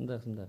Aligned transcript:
सुंदर 0.00 0.18
सुंदर। 0.18 0.48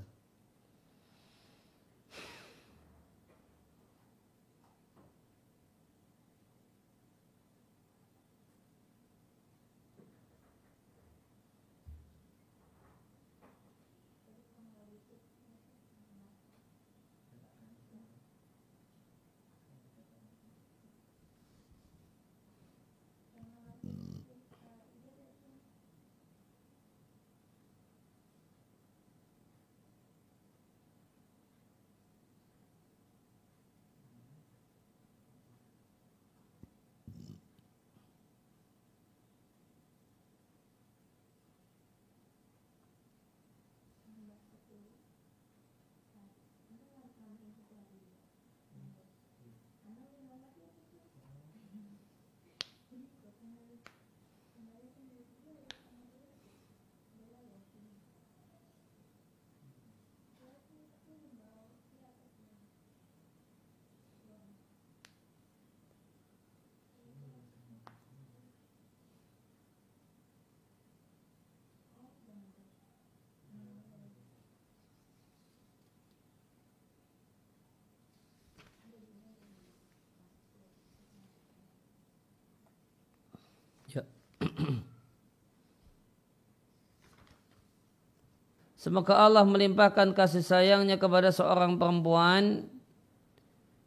Semoga 88.82 89.14
Allah 89.14 89.46
melimpahkan 89.46 90.10
kasih 90.18 90.42
sayangnya 90.42 90.98
kepada 90.98 91.30
seorang 91.30 91.78
perempuan 91.78 92.66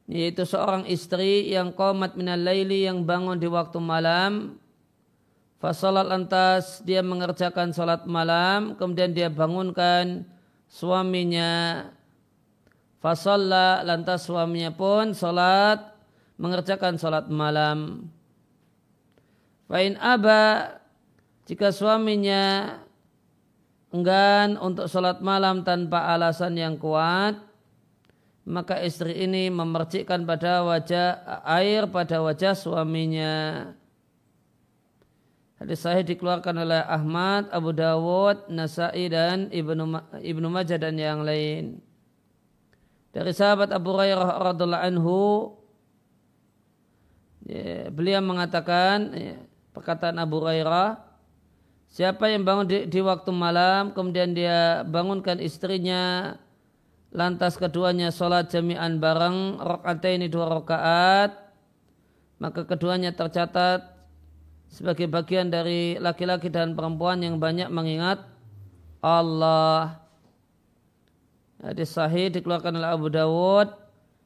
yaitu 0.06 0.47
seorang 0.47 0.86
istri 0.86 1.51
yang 1.51 1.75
komat 1.75 2.14
minal 2.14 2.39
laili 2.39 2.86
yang 2.86 3.03
bangun 3.03 3.34
di 3.34 3.51
waktu 3.51 3.83
malam. 3.83 4.55
Fasalat 5.59 6.06
lantas 6.06 6.78
dia 6.86 7.03
mengerjakan 7.03 7.75
salat 7.75 8.06
malam 8.06 8.78
kemudian 8.78 9.11
dia 9.11 9.27
bangunkan 9.27 10.23
suaminya. 10.70 11.91
Fasalla 13.03 13.83
lantas 13.83 14.31
suaminya 14.31 14.70
pun 14.70 15.11
salat 15.11 15.91
mengerjakan 16.39 17.03
salat 17.03 17.27
malam. 17.27 18.06
Fa'in 19.67 19.98
aba 19.98 20.79
jika 21.51 21.75
suaminya 21.75 22.79
enggan 23.95 24.59
untuk 24.59 24.91
sholat 24.91 25.23
malam 25.23 25.62
tanpa 25.62 26.11
alasan 26.11 26.59
yang 26.59 26.74
kuat, 26.74 27.39
maka 28.42 28.83
istri 28.83 29.23
ini 29.23 29.46
memercikkan 29.55 30.27
pada 30.27 30.67
wajah 30.67 31.23
air 31.46 31.86
pada 31.86 32.19
wajah 32.19 32.58
suaminya. 32.58 33.70
Hadis 35.63 35.86
sahih 35.86 36.02
dikeluarkan 36.02 36.67
oleh 36.67 36.83
Ahmad, 36.83 37.46
Abu 37.55 37.70
Dawud, 37.70 38.51
Nasai 38.51 39.07
dan 39.07 39.48
Ibnu 39.55 40.19
Ibnu 40.20 40.46
Majah 40.51 40.77
dan 40.77 40.98
yang 40.98 41.23
lain. 41.23 41.79
Dari 43.14 43.30
sahabat 43.30 43.70
Abu 43.70 43.95
Hurairah 43.95 44.42
radhiallahu 44.42 44.86
anhu, 44.90 45.20
ya, 47.46 47.86
beliau 47.95 48.19
mengatakan, 48.27 49.14
ya, 49.14 49.39
perkataan 49.70 50.19
Abu 50.19 50.42
Hurairah 50.42 50.98
siapa 51.95 52.27
yang 52.27 52.43
bangun 52.43 52.67
di, 52.67 52.79
di 52.91 52.99
waktu 52.99 53.31
malam 53.31 53.95
kemudian 53.95 54.35
dia 54.35 54.83
bangunkan 54.83 55.39
istrinya 55.39 56.35
lantas 57.15 57.55
keduanya 57.55 58.11
sholat 58.11 58.51
jami'an 58.51 58.99
bareng 58.99 59.63
ini 60.03 60.27
dua 60.27 60.51
rakaat 60.59 61.39
maka 62.43 62.67
keduanya 62.67 63.15
tercatat 63.15 63.95
sebagai 64.67 65.07
bagian 65.07 65.55
dari 65.55 65.95
laki-laki 66.03 66.51
dan 66.51 66.75
perempuan 66.75 67.23
yang 67.23 67.39
banyak 67.39 67.71
mengingat 67.71 68.27
Allah. 68.99 70.03
Hadis 71.63 71.95
sahih 71.95 72.29
dikeluarkan 72.35 72.75
oleh 72.77 72.91
Abu 72.91 73.07
Dawud. 73.07 73.71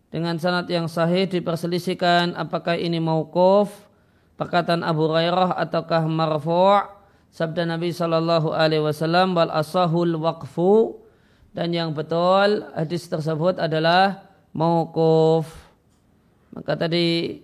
Dengan 0.08 0.40
sanad 0.40 0.64
yang 0.72 0.88
sahih 0.88 1.28
diperselisihkan 1.28 2.32
apakah 2.32 2.80
ini 2.80 2.96
mauquf 2.96 3.68
perkataan 4.40 4.80
Abu 4.80 5.04
Hurairah 5.04 5.52
ataukah 5.52 6.08
marfu' 6.08 6.97
sabda 7.32 7.64
Nabi 7.68 7.92
sallallahu 7.94 8.52
alaihi 8.52 8.84
wasallam 8.84 9.36
wal 9.36 9.52
asahul 9.52 10.16
waqfu. 10.18 11.02
Dan 11.52 11.74
yang 11.74 11.90
betul 11.96 12.68
hadis 12.76 13.08
tersebut 13.08 13.58
adalah 13.58 14.28
mauquf. 14.54 15.48
Maka 16.54 16.76
tadi 16.76 17.40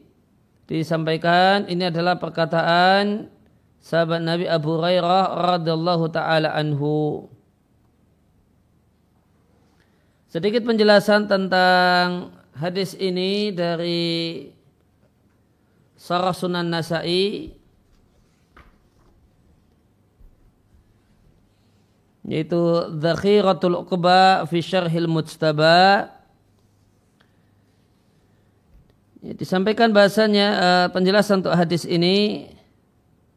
disampaikan 0.64 1.66
ini 1.68 1.88
adalah 1.88 2.16
perkataan 2.20 3.28
sahabat 3.80 4.20
Nabi 4.24 4.48
Abu 4.48 4.80
Hurairah 4.80 5.24
radhiyallahu 5.56 6.04
taala 6.08 6.56
anhu. 6.56 7.28
Sedikit 10.32 10.66
penjelasan 10.66 11.30
tentang 11.30 12.34
hadis 12.58 12.98
ini 12.98 13.54
dari 13.54 14.50
Sarah 15.94 16.34
Sunan 16.34 16.74
Nasai 16.74 17.54
yaitu 22.24 22.58
Zakhiratul 22.98 23.84
Uqba 23.84 24.48
fi 24.48 24.58
Syarhil 24.64 25.08
Mujtaba. 25.08 26.08
Ya, 29.24 29.32
disampaikan 29.32 29.92
bahasanya 29.92 30.48
uh, 30.56 30.86
penjelasan 30.92 31.40
untuk 31.40 31.56
hadis 31.56 31.88
ini 31.88 32.48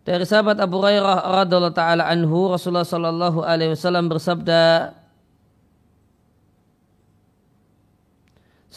dari 0.04 0.24
sahabat 0.24 0.60
Abu 0.60 0.80
Hurairah 0.80 1.44
radhiallahu 1.44 1.76
taala 1.76 2.08
anhu 2.08 2.52
Rasulullah 2.52 2.88
sallallahu 2.88 3.44
alaihi 3.44 3.76
wasallam 3.76 4.12
bersabda 4.12 4.96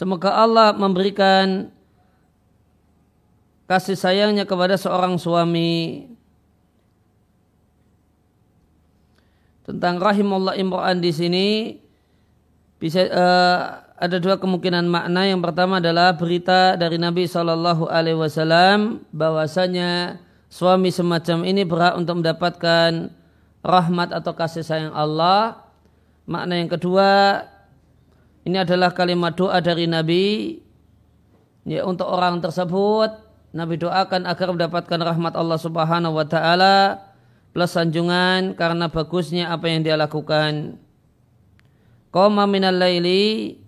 Semoga 0.01 0.33
Allah 0.33 0.73
memberikan 0.73 1.69
kasih 3.69 3.93
sayangnya 3.93 4.49
kepada 4.49 4.73
seorang 4.73 5.15
suami 5.21 6.10
tentang 9.71 10.03
rahimullah 10.03 10.59
imra'an 10.59 10.99
di 10.99 11.11
sini 11.15 11.47
bisa 12.81 13.07
uh, 13.07 13.59
ada 14.01 14.17
dua 14.17 14.41
kemungkinan 14.41 14.89
makna. 14.89 15.29
Yang 15.29 15.41
pertama 15.45 15.77
adalah 15.77 16.17
berita 16.17 16.73
dari 16.75 16.97
Nabi 16.97 17.29
Shallallahu 17.29 17.87
Alaihi 17.87 18.17
Wasallam 18.17 19.05
bahwasanya 19.13 20.17
suami 20.49 20.89
semacam 20.89 21.45
ini 21.45 21.61
berhak 21.63 21.95
untuk 21.95 22.19
mendapatkan 22.19 23.13
rahmat 23.61 24.09
atau 24.11 24.33
kasih 24.33 24.65
sayang 24.65 24.93
Allah. 24.97 25.61
Makna 26.25 26.57
yang 26.57 26.69
kedua 26.73 27.41
ini 28.41 28.57
adalah 28.57 28.89
kalimat 28.89 29.37
doa 29.37 29.61
dari 29.61 29.85
Nabi. 29.85 30.57
Ya 31.61 31.85
untuk 31.85 32.09
orang 32.09 32.41
tersebut 32.41 33.13
Nabi 33.53 33.77
doakan 33.77 34.25
agar 34.25 34.49
mendapatkan 34.49 34.97
rahmat 34.97 35.37
Allah 35.37 35.59
Subhanahu 35.61 36.17
wa 36.17 36.25
taala 36.25 37.10
plus 37.51 37.75
sanjungan 37.75 38.55
karena 38.55 38.87
bagusnya 38.87 39.51
apa 39.51 39.67
yang 39.67 39.83
dia 39.83 39.99
lakukan. 39.99 40.79
Qoma 42.11 42.47
minal 42.47 42.75
laili 42.75 43.59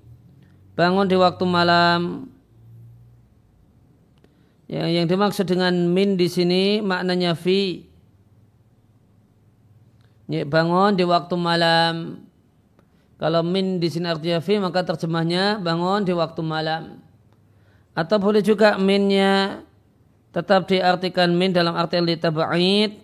bangun 0.75 1.07
di 1.07 1.15
waktu 1.19 1.44
malam. 1.47 2.27
Yang, 4.68 4.89
yang 4.89 5.06
dimaksud 5.06 5.45
dengan 5.45 5.75
min 5.91 6.15
di 6.15 6.27
sini 6.31 6.80
maknanya 6.80 7.35
fi. 7.35 7.88
Ya, 10.31 10.47
bangun 10.47 10.95
di 10.95 11.03
waktu 11.03 11.36
malam. 11.36 12.24
Kalau 13.19 13.44
min 13.44 13.79
di 13.79 13.88
sini 13.91 14.07
artinya 14.07 14.39
fi 14.39 14.59
maka 14.59 14.83
terjemahnya 14.83 15.59
bangun 15.59 16.07
di 16.07 16.15
waktu 16.15 16.41
malam. 16.44 17.03
Atau 17.94 18.18
boleh 18.18 18.41
juga 18.41 18.79
minnya 18.79 19.62
tetap 20.33 20.65
diartikan 20.65 21.29
min 21.29 21.53
dalam 21.53 21.77
arti 21.77 22.01
li 22.01 22.18
tab'id 22.18 23.02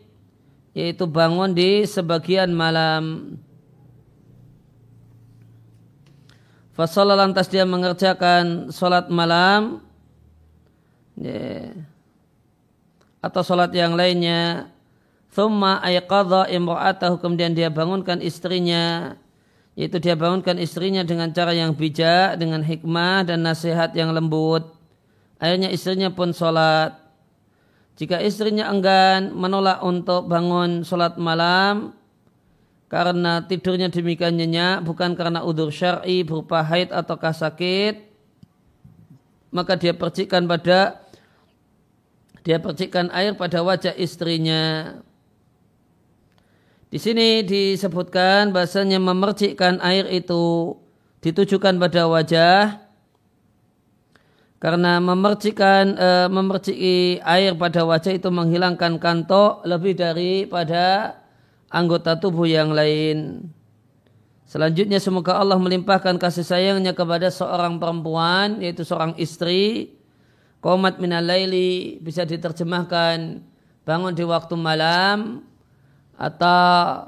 yaitu 0.79 1.03
bangun 1.03 1.51
di 1.51 1.83
sebagian 1.83 2.55
malam. 2.55 3.35
Fasolah 6.71 7.19
lantas 7.19 7.51
dia 7.51 7.67
mengerjakan 7.67 8.71
sholat 8.71 9.11
malam 9.11 9.83
yeah. 11.19 11.75
atau 13.19 13.43
sholat 13.43 13.75
yang 13.75 13.99
lainnya. 13.99 14.71
Thumma 15.35 15.83
ayqadha 15.83 16.47
imra'atahu 16.47 17.19
kemudian 17.19 17.51
dia 17.51 17.67
bangunkan 17.67 18.23
istrinya 18.23 19.13
yaitu 19.75 19.99
dia 19.99 20.15
bangunkan 20.15 20.59
istrinya 20.59 21.03
dengan 21.03 21.31
cara 21.31 21.51
yang 21.55 21.75
bijak, 21.75 22.39
dengan 22.39 22.63
hikmah 22.63 23.27
dan 23.27 23.43
nasihat 23.43 23.91
yang 23.95 24.15
lembut. 24.15 24.71
Akhirnya 25.39 25.71
istrinya 25.71 26.11
pun 26.11 26.31
sholat. 26.31 27.08
Jika 27.99 28.23
istrinya 28.23 28.71
enggan 28.71 29.35
menolak 29.35 29.83
untuk 29.83 30.31
bangun 30.31 30.87
sholat 30.87 31.19
malam, 31.19 31.91
karena 32.87 33.43
tidurnya 33.43 33.91
demikian 33.91 34.39
nyenyak 34.39 34.87
bukan 34.87 35.19
karena 35.19 35.43
udur 35.43 35.69
syar'i 35.69 36.23
berupa 36.23 36.63
haid 36.65 36.89
ataukah 36.89 37.35
sakit 37.35 38.09
maka 39.53 39.77
dia 39.77 39.93
percikkan 39.93 40.45
pada 40.49 41.05
dia 42.41 42.57
percikkan 42.57 43.11
air 43.13 43.35
pada 43.35 43.61
wajah 43.61 43.93
istrinya. 43.93 44.95
Di 46.89 46.97
sini 46.97 47.45
disebutkan 47.45 48.49
bahasanya 48.49 48.97
memercikkan 48.97 49.77
air 49.85 50.09
itu 50.09 50.73
ditujukan 51.21 51.77
pada 51.77 52.09
wajah 52.09 52.88
karena 54.59 54.99
memercikan 54.99 55.95
e, 55.95 56.09
memerciki 56.27 57.23
air 57.23 57.55
pada 57.55 57.87
wajah 57.87 58.11
itu 58.19 58.27
menghilangkan 58.27 58.99
kantok 58.99 59.63
lebih 59.63 59.95
daripada 59.95 61.15
anggota 61.71 62.19
tubuh 62.19 62.43
yang 62.43 62.75
lain. 62.75 63.47
Selanjutnya 64.43 64.99
semoga 64.99 65.39
Allah 65.39 65.55
melimpahkan 65.55 66.19
kasih 66.19 66.43
sayangnya 66.43 66.91
kepada 66.91 67.31
seorang 67.31 67.79
perempuan 67.79 68.59
yaitu 68.59 68.83
seorang 68.83 69.15
istri. 69.15 69.95
Qomat 70.59 70.99
minal 70.99 71.23
laili 71.23 71.95
bisa 72.03 72.27
diterjemahkan 72.27 73.39
bangun 73.87 74.11
di 74.11 74.27
waktu 74.27 74.59
malam 74.59 75.47
atau 76.19 77.07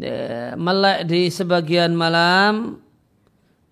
ya, 0.00 0.56
melek 0.56 1.04
di 1.04 1.28
sebagian 1.28 1.92
malam 1.92 2.80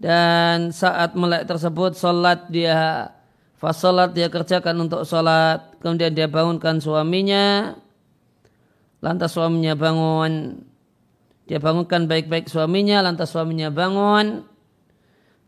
dan 0.00 0.72
saat 0.72 1.12
melek 1.12 1.44
tersebut 1.44 1.92
solat 1.92 2.48
dia 2.48 3.12
fasolat 3.60 4.16
dia 4.16 4.32
kerjakan 4.32 4.88
untuk 4.88 5.04
solat 5.04 5.76
kemudian 5.84 6.16
dia 6.16 6.24
bangunkan 6.24 6.80
suaminya. 6.80 7.76
Lantas 9.04 9.36
suaminya 9.36 9.76
bangun. 9.76 10.64
Dia 11.44 11.60
bangunkan 11.60 12.08
baik-baik 12.08 12.48
suaminya 12.48 13.04
lantas 13.04 13.28
suaminya 13.28 13.68
bangun. 13.68 14.48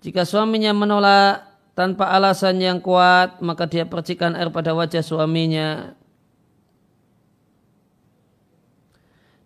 Jika 0.04 0.28
suaminya 0.28 0.76
menolak 0.76 1.48
tanpa 1.72 2.12
alasan 2.12 2.60
yang 2.60 2.84
kuat 2.84 3.40
maka 3.40 3.64
dia 3.64 3.88
percikan 3.88 4.36
air 4.36 4.52
pada 4.52 4.76
wajah 4.76 5.00
suaminya. 5.00 5.96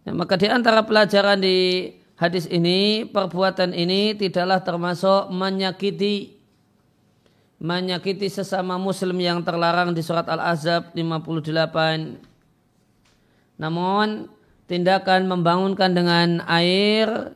Nah, 0.06 0.14
maka 0.14 0.34
di 0.38 0.46
antara 0.50 0.82
pelajaran 0.86 1.38
di 1.38 1.90
hadis 2.16 2.48
ini 2.48 3.04
perbuatan 3.08 3.72
ini 3.72 4.16
tidaklah 4.16 4.60
termasuk 4.60 5.30
menyakiti 5.32 6.36
menyakiti 7.56 8.28
sesama 8.28 8.76
muslim 8.76 9.16
yang 9.16 9.40
terlarang 9.40 9.96
di 9.96 10.04
surat 10.04 10.28
Al-Azab 10.28 10.92
58 10.92 12.20
namun 13.56 14.28
tindakan 14.68 15.30
membangunkan 15.30 15.94
dengan 15.94 16.44
air 16.44 17.32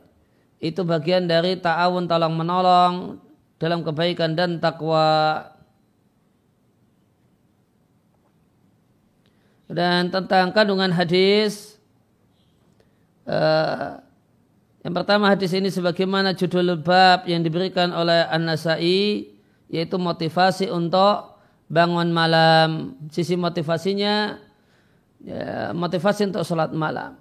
itu 0.61 0.85
bagian 0.85 1.25
dari 1.25 1.57
ta'awun 1.57 2.05
tolong 2.05 2.37
menolong 2.37 3.17
dalam 3.57 3.81
kebaikan 3.81 4.37
dan 4.37 4.61
takwa. 4.61 5.49
Dan 9.71 10.11
tentang 10.11 10.51
kandungan 10.51 10.91
hadis, 10.91 11.79
uh, 13.23 14.03
yang 14.81 14.93
pertama 14.97 15.29
hadis 15.29 15.53
ini 15.53 15.69
sebagaimana 15.69 16.33
judul 16.33 16.81
bab 16.81 17.29
yang 17.29 17.45
diberikan 17.45 17.93
oleh 17.93 18.25
An-Nasai, 18.25 19.29
yaitu 19.69 19.95
motivasi 20.01 20.73
untuk 20.73 21.37
bangun 21.69 22.09
malam. 22.09 22.97
Sisi 23.13 23.37
motivasinya 23.37 24.41
ya, 25.21 25.71
motivasi 25.71 26.33
untuk 26.33 26.43
sholat 26.43 26.73
malam. 26.73 27.15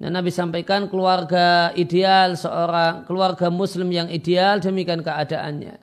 Dan 0.00 0.16
Nabi 0.16 0.32
sampaikan 0.32 0.88
keluarga 0.88 1.76
ideal 1.76 2.32
seorang 2.32 3.04
keluarga 3.04 3.52
muslim 3.52 3.92
yang 3.92 4.08
ideal 4.08 4.56
demikian 4.56 5.04
keadaannya. 5.04 5.76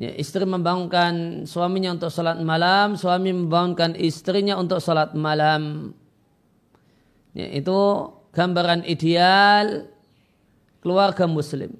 Ya, 0.00 0.10
istri 0.16 0.48
membangunkan 0.48 1.44
suaminya 1.44 1.92
untuk 1.92 2.08
sholat 2.08 2.40
malam, 2.40 2.96
suami 2.96 3.28
membangunkan 3.28 3.92
istrinya 3.98 4.56
untuk 4.56 4.80
sholat 4.80 5.12
malam. 5.12 5.92
Ya, 7.36 7.52
itu 7.52 8.08
gambaran 8.32 8.84
ideal 8.88 9.88
keluarga 10.80 11.28
muslim. 11.28 11.76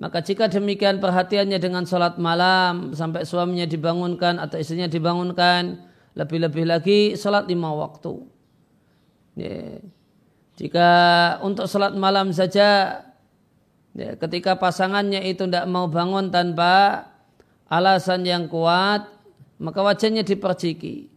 Maka 0.00 0.24
jika 0.24 0.48
demikian 0.48 0.96
perhatiannya 0.96 1.60
dengan 1.60 1.84
sholat 1.84 2.16
malam 2.16 2.96
sampai 2.96 3.24
suaminya 3.28 3.68
dibangunkan 3.68 4.40
atau 4.40 4.56
istrinya 4.56 4.88
dibangunkan, 4.88 5.76
lebih-lebih 6.16 6.64
lagi 6.66 7.00
salat 7.14 7.46
lima 7.46 7.70
waktu. 7.76 8.24
Ya. 9.36 9.78
Jika 10.56 10.88
untuk 11.40 11.64
salat 11.68 11.96
malam 11.96 12.32
saja, 12.36 13.00
ya, 13.96 14.10
ketika 14.20 14.56
pasangannya 14.60 15.24
itu 15.24 15.48
tidak 15.48 15.64
mau 15.68 15.88
bangun 15.88 16.28
tanpa 16.28 17.04
alasan 17.68 18.28
yang 18.28 18.44
kuat, 18.48 19.08
maka 19.56 19.80
wajahnya 19.80 20.24
diperciki. 20.24 21.08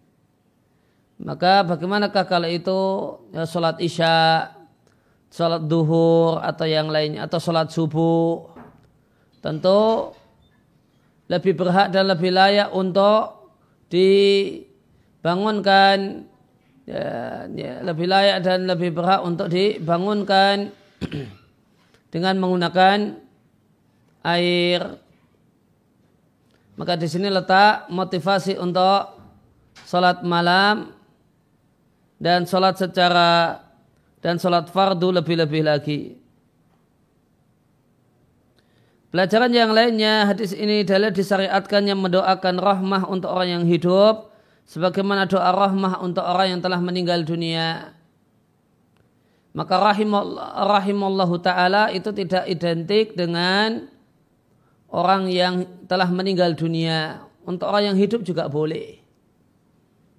Maka 1.24 1.64
bagaimanakah 1.64 2.28
kalau 2.28 2.52
itu 2.52 2.80
ya, 3.32 3.48
sholat 3.48 3.80
isya, 3.80 4.52
sholat 5.32 5.64
duhur 5.64 6.44
atau 6.44 6.68
yang 6.68 6.92
lainnya, 6.92 7.24
atau 7.24 7.40
sholat 7.40 7.72
subuh. 7.72 8.52
Tentu 9.40 10.12
lebih 11.32 11.56
berhak 11.56 11.96
dan 11.96 12.12
lebih 12.12 12.36
layak 12.36 12.76
untuk 12.76 13.56
di 13.88 14.12
bangunkan 15.24 16.28
ya, 16.84 17.48
ya, 17.48 17.74
lebih 17.88 18.08
layak 18.12 18.38
dan 18.44 18.68
lebih 18.68 18.92
berhak 18.92 19.24
untuk 19.24 19.48
dibangunkan 19.48 20.76
dengan 22.14 22.36
menggunakan 22.36 23.16
air. 24.28 25.00
Maka 26.76 27.00
di 27.00 27.08
sini 27.08 27.32
letak 27.32 27.88
motivasi 27.88 28.60
untuk 28.60 29.16
sholat 29.88 30.20
malam 30.28 31.03
dan 32.24 32.48
sholat 32.48 32.80
secara 32.80 33.60
dan 34.24 34.40
sholat 34.40 34.72
fardu 34.72 35.20
lebih-lebih 35.20 35.68
lagi. 35.68 36.16
Pelajaran 39.12 39.52
yang 39.52 39.76
lainnya 39.76 40.26
hadis 40.26 40.56
ini 40.56 40.88
dalil 40.88 41.12
disyariatkan 41.12 41.84
yang 41.86 42.00
mendoakan 42.00 42.56
rahmah 42.58 43.04
untuk 43.12 43.30
orang 43.30 43.62
yang 43.62 43.66
hidup 43.68 44.32
sebagaimana 44.66 45.28
doa 45.28 45.52
rahmah 45.52 46.00
untuk 46.02 46.24
orang 46.24 46.58
yang 46.58 46.62
telah 46.64 46.80
meninggal 46.80 47.22
dunia 47.22 47.94
maka 49.54 49.78
rahimallahu 50.66 51.38
taala 51.46 51.94
itu 51.94 52.10
tidak 52.10 52.50
identik 52.50 53.14
dengan 53.14 53.86
orang 54.90 55.30
yang 55.30 55.62
telah 55.86 56.10
meninggal 56.10 56.58
dunia 56.58 57.22
untuk 57.46 57.70
orang 57.70 57.94
yang 57.94 57.98
hidup 58.02 58.26
juga 58.26 58.50
boleh 58.50 58.98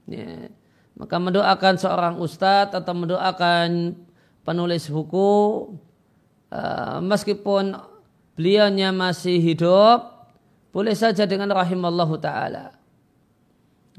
ya. 0.07 0.55
Maka 0.95 1.17
mendoakan 1.19 1.75
seorang 1.79 2.15
ustadz 2.23 2.75
atau 2.75 2.95
mendoakan 2.95 3.99
penulis 4.47 4.87
buku 4.87 5.33
uh, 6.55 6.99
meskipun 7.03 7.75
beliaunya 8.39 8.95
masih 8.95 9.43
hidup 9.43 10.31
boleh 10.71 10.95
saja 10.95 11.27
dengan 11.27 11.51
rahimallahu 11.55 12.19
taala 12.19 12.85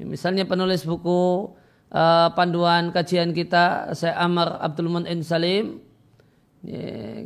Misalnya 0.04 0.44
penulis 0.44 0.84
buku 0.84 1.48
uh, 1.88 2.28
panduan 2.36 2.92
kajian 2.92 3.32
kita, 3.32 3.96
saya 3.96 4.20
Amar 4.20 4.60
Abdul 4.60 4.92
Mu'in 4.92 5.24
Salim. 5.24 5.80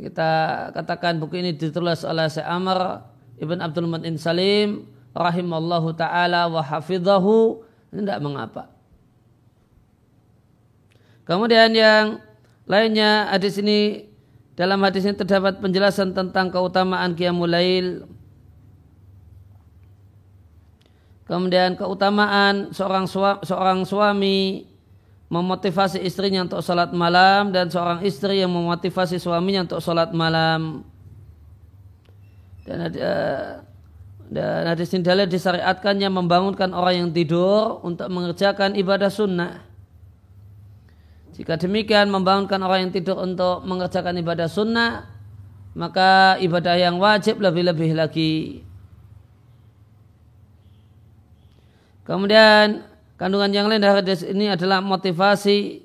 Kita 0.07 0.31
katakan 0.71 1.19
buku 1.19 1.41
ini 1.41 1.51
ditulis 1.57 2.05
oleh 2.07 2.31
saya 2.31 2.47
Amar 2.55 3.09
Ibn 3.41 3.57
Abdul 3.59 3.91
Mu'in 3.91 4.15
Salim 4.15 4.87
rahimallahu 5.11 5.91
taala 5.99 6.47
wa 6.47 6.63
ini 6.63 7.99
tidak 7.99 8.21
mengapa. 8.23 8.70
Kemudian 11.25 11.71
yang 11.73 12.19
lainnya 12.65 13.29
hadis 13.29 13.61
ini 13.61 14.09
dalam 14.57 14.81
hadis 14.83 15.05
ini 15.05 15.15
terdapat 15.15 15.61
penjelasan 15.61 16.11
tentang 16.11 16.51
keutamaan 16.51 17.15
qiyamul 17.15 17.49
lail 17.49 18.05
Kemudian 21.31 21.79
keutamaan 21.79 22.75
seorang 22.75 23.07
suami, 23.07 23.39
seorang 23.47 23.87
suami 23.87 24.67
memotivasi 25.31 26.03
istrinya 26.03 26.43
untuk 26.43 26.59
sholat 26.59 26.91
malam 26.91 27.55
dan 27.55 27.71
seorang 27.71 28.03
istri 28.03 28.43
yang 28.43 28.51
memotivasi 28.51 29.15
suaminya 29.15 29.63
untuk 29.63 29.79
sholat 29.79 30.11
malam. 30.11 30.83
Dan 32.67 32.83
ada 32.83 33.11
dan 34.27 34.75
hadis 34.75 34.91
ini 34.91 35.07
dalil 35.07 35.23
disyariatkannya 35.31 36.11
membangunkan 36.11 36.75
orang 36.75 37.07
yang 37.07 37.09
tidur 37.15 37.79
untuk 37.79 38.11
mengerjakan 38.11 38.75
ibadah 38.75 39.07
sunnah. 39.07 39.70
Jika 41.41 41.57
demikian 41.57 42.13
membangunkan 42.13 42.61
orang 42.61 42.85
yang 42.85 42.93
tidur 42.93 43.17
untuk 43.17 43.65
mengerjakan 43.65 44.13
ibadah 44.21 44.45
sunnah, 44.45 45.09
maka 45.73 46.37
ibadah 46.37 46.77
yang 46.77 47.01
wajib 47.01 47.41
lebih-lebih 47.41 47.97
lagi. 47.97 48.61
Kemudian 52.05 52.85
kandungan 53.17 53.49
yang 53.49 53.65
lain 53.65 53.81
dari 53.81 54.05
hadis 54.05 54.21
ini 54.21 54.53
adalah 54.53 54.85
motivasi 54.85 55.81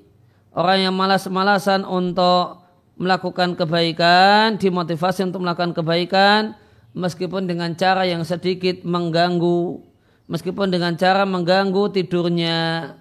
orang 0.53 0.85
yang 0.85 0.93
malas-malasan 0.93 1.89
untuk 1.89 2.61
melakukan 2.93 3.57
kebaikan, 3.57 4.61
dimotivasi 4.61 5.25
untuk 5.25 5.41
melakukan 5.41 5.73
kebaikan, 5.73 6.53
meskipun 6.93 7.49
dengan 7.49 7.73
cara 7.73 8.05
yang 8.05 8.21
sedikit 8.21 8.85
mengganggu, 8.85 9.81
meskipun 10.29 10.69
dengan 10.69 10.93
cara 11.01 11.25
mengganggu 11.25 11.97
tidurnya. 11.97 12.93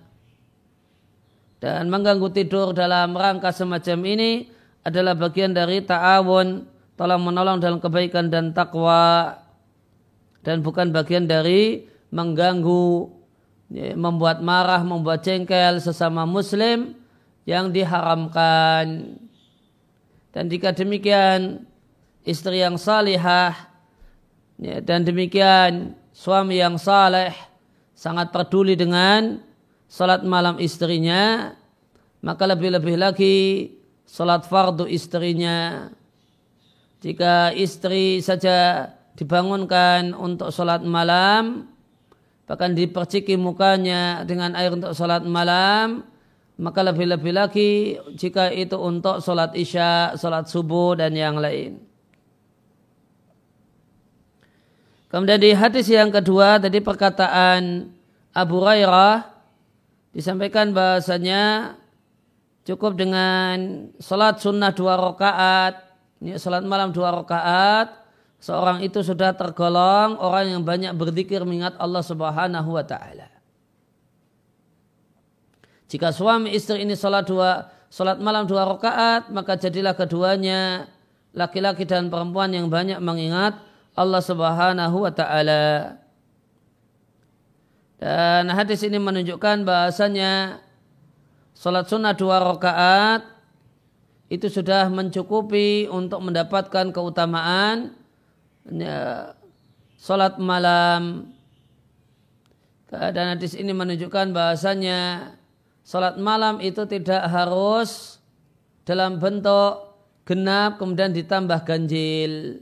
Dan 1.67 1.91
mengganggu 1.91 2.31
tidur 2.31 2.71
dalam 2.71 3.19
rangka 3.19 3.51
semacam 3.51 3.99
ini 4.07 4.47
adalah 4.87 5.19
bagian 5.19 5.51
dari 5.51 5.83
ta'awun, 5.83 6.63
tolong 6.95 7.23
menolong 7.27 7.59
dalam 7.59 7.83
kebaikan 7.83 8.31
dan 8.31 8.55
takwa. 8.55 9.35
Dan 10.47 10.63
bukan 10.63 10.95
bagian 10.95 11.27
dari 11.27 11.91
mengganggu, 12.15 13.11
ya, 13.75 13.99
membuat 13.99 14.47
marah, 14.47 14.87
membuat 14.87 15.27
jengkel 15.27 15.83
sesama 15.83 16.23
muslim 16.23 16.95
yang 17.43 17.75
diharamkan. 17.75 19.19
Dan 20.31 20.47
jika 20.47 20.71
demikian, 20.71 21.67
istri 22.23 22.63
yang 22.63 22.79
salihah 22.79 23.75
Ya, 24.57 24.81
dan 24.81 25.05
demikian 25.05 25.93
suami 26.17 26.57
yang 26.57 26.81
saleh 26.81 27.37
sangat 27.93 28.33
peduli 28.33 28.73
dengan 28.73 29.37
salat 29.87 30.23
malam 30.27 30.59
istrinya, 30.59 31.55
maka 32.23 32.47
lebih-lebih 32.47 32.99
lagi 32.99 33.37
salat 34.07 34.47
fardu 34.47 34.87
istrinya. 34.87 35.91
Jika 37.03 37.55
istri 37.55 38.19
saja 38.19 38.91
dibangunkan 39.15 40.11
untuk 40.15 40.51
salat 40.51 40.83
malam, 40.83 41.71
bahkan 42.47 42.75
diperciki 42.75 43.39
mukanya 43.39 44.27
dengan 44.27 44.55
air 44.59 44.75
untuk 44.75 44.95
salat 44.95 45.23
malam, 45.23 46.03
maka 46.57 46.81
lebih-lebih 46.83 47.33
lagi 47.37 48.01
jika 48.17 48.49
itu 48.49 48.81
untuk 48.81 49.21
salat 49.21 49.53
isya, 49.53 50.17
salat 50.17 50.49
subuh 50.49 50.97
dan 50.97 51.13
yang 51.13 51.37
lain. 51.37 51.79
Kemudian 55.07 55.39
di 55.39 55.55
hadis 55.55 55.87
yang 55.87 56.11
kedua 56.11 56.59
tadi 56.59 56.83
perkataan 56.83 57.89
Abu 58.35 58.59
Hurairah 58.59 59.36
disampaikan 60.17 60.73
bahasanya 60.73 61.77
cukup 62.65 62.97
dengan 62.97 63.87
salat 64.01 64.41
sunnah 64.41 64.73
dua 64.73 64.97
rakaat, 64.97 65.77
ini 66.25 66.41
salat 66.41 66.65
malam 66.65 66.89
dua 66.89 67.13
rakaat, 67.13 67.93
seorang 68.41 68.81
itu 68.81 69.05
sudah 69.05 69.37
tergolong 69.37 70.17
orang 70.17 70.57
yang 70.57 70.65
banyak 70.65 70.97
berzikir 70.97 71.45
mengingat 71.45 71.77
Allah 71.77 72.01
Subhanahu 72.01 72.73
wa 72.73 72.81
taala. 72.81 73.29
Jika 75.93 76.17
suami 76.17 76.57
istri 76.57 76.81
ini 76.81 76.97
salat 76.97 77.29
dua 77.29 77.69
salat 77.93 78.17
malam 78.17 78.49
dua 78.49 78.65
rakaat, 78.65 79.29
maka 79.29 79.61
jadilah 79.61 79.93
keduanya 79.93 80.89
laki-laki 81.37 81.85
dan 81.85 82.09
perempuan 82.09 82.57
yang 82.57 82.73
banyak 82.73 82.97
mengingat 83.05 83.61
Allah 83.93 84.25
Subhanahu 84.25 84.97
wa 85.05 85.13
taala. 85.13 86.01
Dan 87.97 88.53
hadis 88.53 88.85
ini 88.85 89.01
menunjukkan 89.01 89.65
bahasanya 89.65 90.61
salat 91.57 91.89
sunnah 91.89 92.13
dua 92.13 92.45
rakaat 92.45 93.25
itu 94.29 94.53
sudah 94.53 94.93
mencukupi 94.93 95.89
untuk 95.89 96.21
mendapatkan 96.21 96.93
keutamaan 96.93 97.97
ya, 98.69 99.33
salat 99.97 100.37
malam. 100.37 101.33
Dan 102.93 103.37
hadis 103.37 103.57
ini 103.57 103.73
menunjukkan 103.73 104.37
bahasanya 104.37 105.33
salat 105.81 106.21
malam 106.21 106.61
itu 106.61 106.85
tidak 106.85 107.25
harus 107.33 108.21
dalam 108.87 109.19
bentuk 109.19 109.87
genap 110.27 110.77
kemudian 110.77 111.15
ditambah 111.15 111.63
ganjil. 111.65 112.61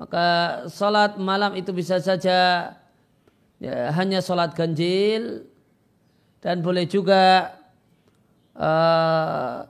Maka 0.00 0.26
sholat 0.66 1.14
malam 1.20 1.54
itu 1.54 1.70
bisa 1.70 2.02
saja 2.02 2.72
ya, 3.62 3.94
hanya 3.94 4.18
sholat 4.18 4.50
ganjil 4.58 5.46
dan 6.42 6.58
boleh 6.58 6.90
juga 6.90 7.54
uh, 8.58 9.62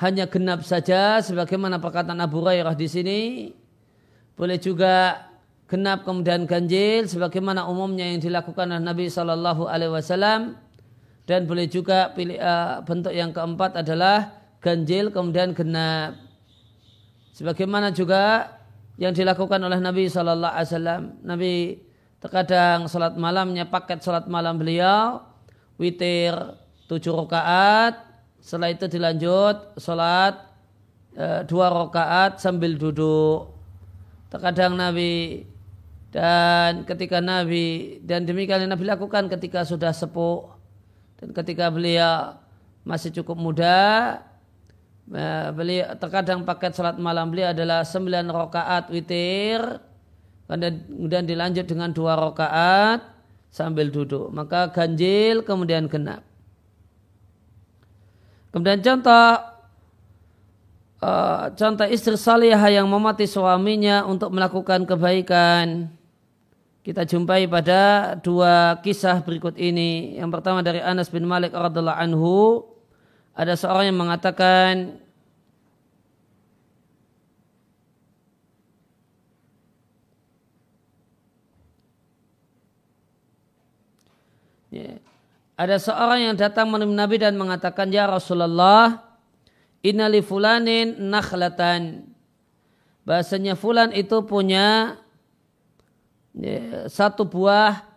hanya 0.00 0.24
genap 0.28 0.64
saja 0.64 1.20
sebagaimana 1.20 1.76
perkataan 1.76 2.20
Abu 2.24 2.40
Hurairah 2.40 2.72
di 2.72 2.88
sini. 2.88 3.20
Boleh 4.36 4.56
juga 4.60 5.24
genap 5.68 6.04
kemudian 6.04 6.48
ganjil 6.48 7.08
sebagaimana 7.08 7.68
umumnya 7.68 8.08
yang 8.08 8.20
dilakukan 8.20 8.68
oleh 8.72 8.84
Nabi 8.84 9.08
Shallallahu 9.08 9.68
Alaihi 9.68 9.92
Wasallam 9.92 10.56
dan 11.24 11.48
boleh 11.48 11.66
juga 11.68 12.12
pilih 12.12 12.38
uh, 12.40 12.80
bentuk 12.84 13.12
yang 13.12 13.32
keempat 13.32 13.84
adalah 13.84 14.32
ganjil 14.60 15.12
kemudian 15.12 15.52
genap. 15.52 16.16
Sebagaimana 17.36 17.92
juga 17.92 18.56
yang 18.96 19.12
dilakukan 19.12 19.60
oleh 19.60 19.80
Nabi 19.80 20.08
Shallallahu 20.08 20.54
Alaihi 20.56 20.68
Wasallam. 20.72 21.02
Nabi 21.24 21.52
terkadang 22.18 22.88
sholat 22.90 23.14
malamnya 23.14 23.68
paket 23.68 24.02
sholat 24.02 24.26
malam 24.26 24.56
beliau 24.56 25.22
witir 25.76 26.34
tujuh 26.88 27.12
rakaat. 27.12 28.02
Setelah 28.40 28.70
itu 28.70 28.86
dilanjut 28.86 29.74
sholat 29.80 30.38
e, 31.14 31.42
dua 31.50 31.66
rakaat 31.72 32.38
sambil 32.38 32.78
duduk. 32.78 33.52
Terkadang 34.30 34.78
Nabi 34.78 35.46
dan 36.14 36.86
ketika 36.86 37.18
Nabi 37.18 37.98
dan 38.02 38.24
demikian 38.24 38.64
yang 38.64 38.72
Nabi 38.72 38.86
lakukan 38.86 39.26
ketika 39.28 39.66
sudah 39.66 39.90
sepuh 39.90 40.46
dan 41.18 41.34
ketika 41.34 41.68
beliau 41.68 42.38
masih 42.86 43.10
cukup 43.10 43.34
muda 43.34 44.18
Eh, 45.06 45.48
beliau 45.54 45.94
terkadang 46.02 46.42
paket 46.42 46.74
salat 46.74 46.98
malam 46.98 47.30
beliau 47.30 47.54
adalah 47.54 47.86
9 47.86 48.26
rakaat 48.26 48.90
witir 48.90 49.62
kemudian 50.46 51.26
dilanjut 51.26 51.66
dengan 51.66 51.90
dua 51.90 52.14
rakaat 52.14 53.02
sambil 53.50 53.90
duduk. 53.90 54.30
Maka 54.30 54.70
ganjil 54.70 55.42
kemudian 55.42 55.90
genap. 55.90 56.22
Kemudian 58.54 58.80
contoh 58.80 59.26
uh, 61.02 61.52
contoh 61.52 61.86
istri 61.90 62.16
salihah 62.16 62.72
yang 62.72 62.88
memati 62.88 63.28
suaminya 63.28 64.06
untuk 64.06 64.32
melakukan 64.32 64.86
kebaikan. 64.86 65.90
Kita 66.86 67.02
jumpai 67.02 67.50
pada 67.50 68.14
dua 68.22 68.78
kisah 68.78 69.18
berikut 69.18 69.58
ini. 69.58 70.14
Yang 70.14 70.30
pertama 70.38 70.62
dari 70.62 70.78
Anas 70.78 71.10
bin 71.10 71.26
Malik 71.26 71.50
radhiallahu 71.50 71.98
anhu. 71.98 72.62
Ada 73.34 73.58
seorang 73.58 73.90
yang 73.90 73.98
mengatakan 73.98 75.02
ya, 84.76 85.00
ada 85.56 85.80
seorang 85.80 86.20
yang 86.30 86.36
datang 86.36 86.68
menemui 86.68 86.92
Nabi 86.92 87.16
dan 87.16 87.32
mengatakan 87.40 87.88
ya 87.88 88.04
Rasulullah 88.04 89.00
innali 89.80 90.20
fulanin 90.20 91.00
nakhlatan. 91.08 92.12
Bahasanya 93.08 93.56
fulan 93.56 93.94
itu 93.96 94.20
punya 94.26 94.98
ya, 96.36 96.90
satu 96.92 97.24
buah 97.24 97.88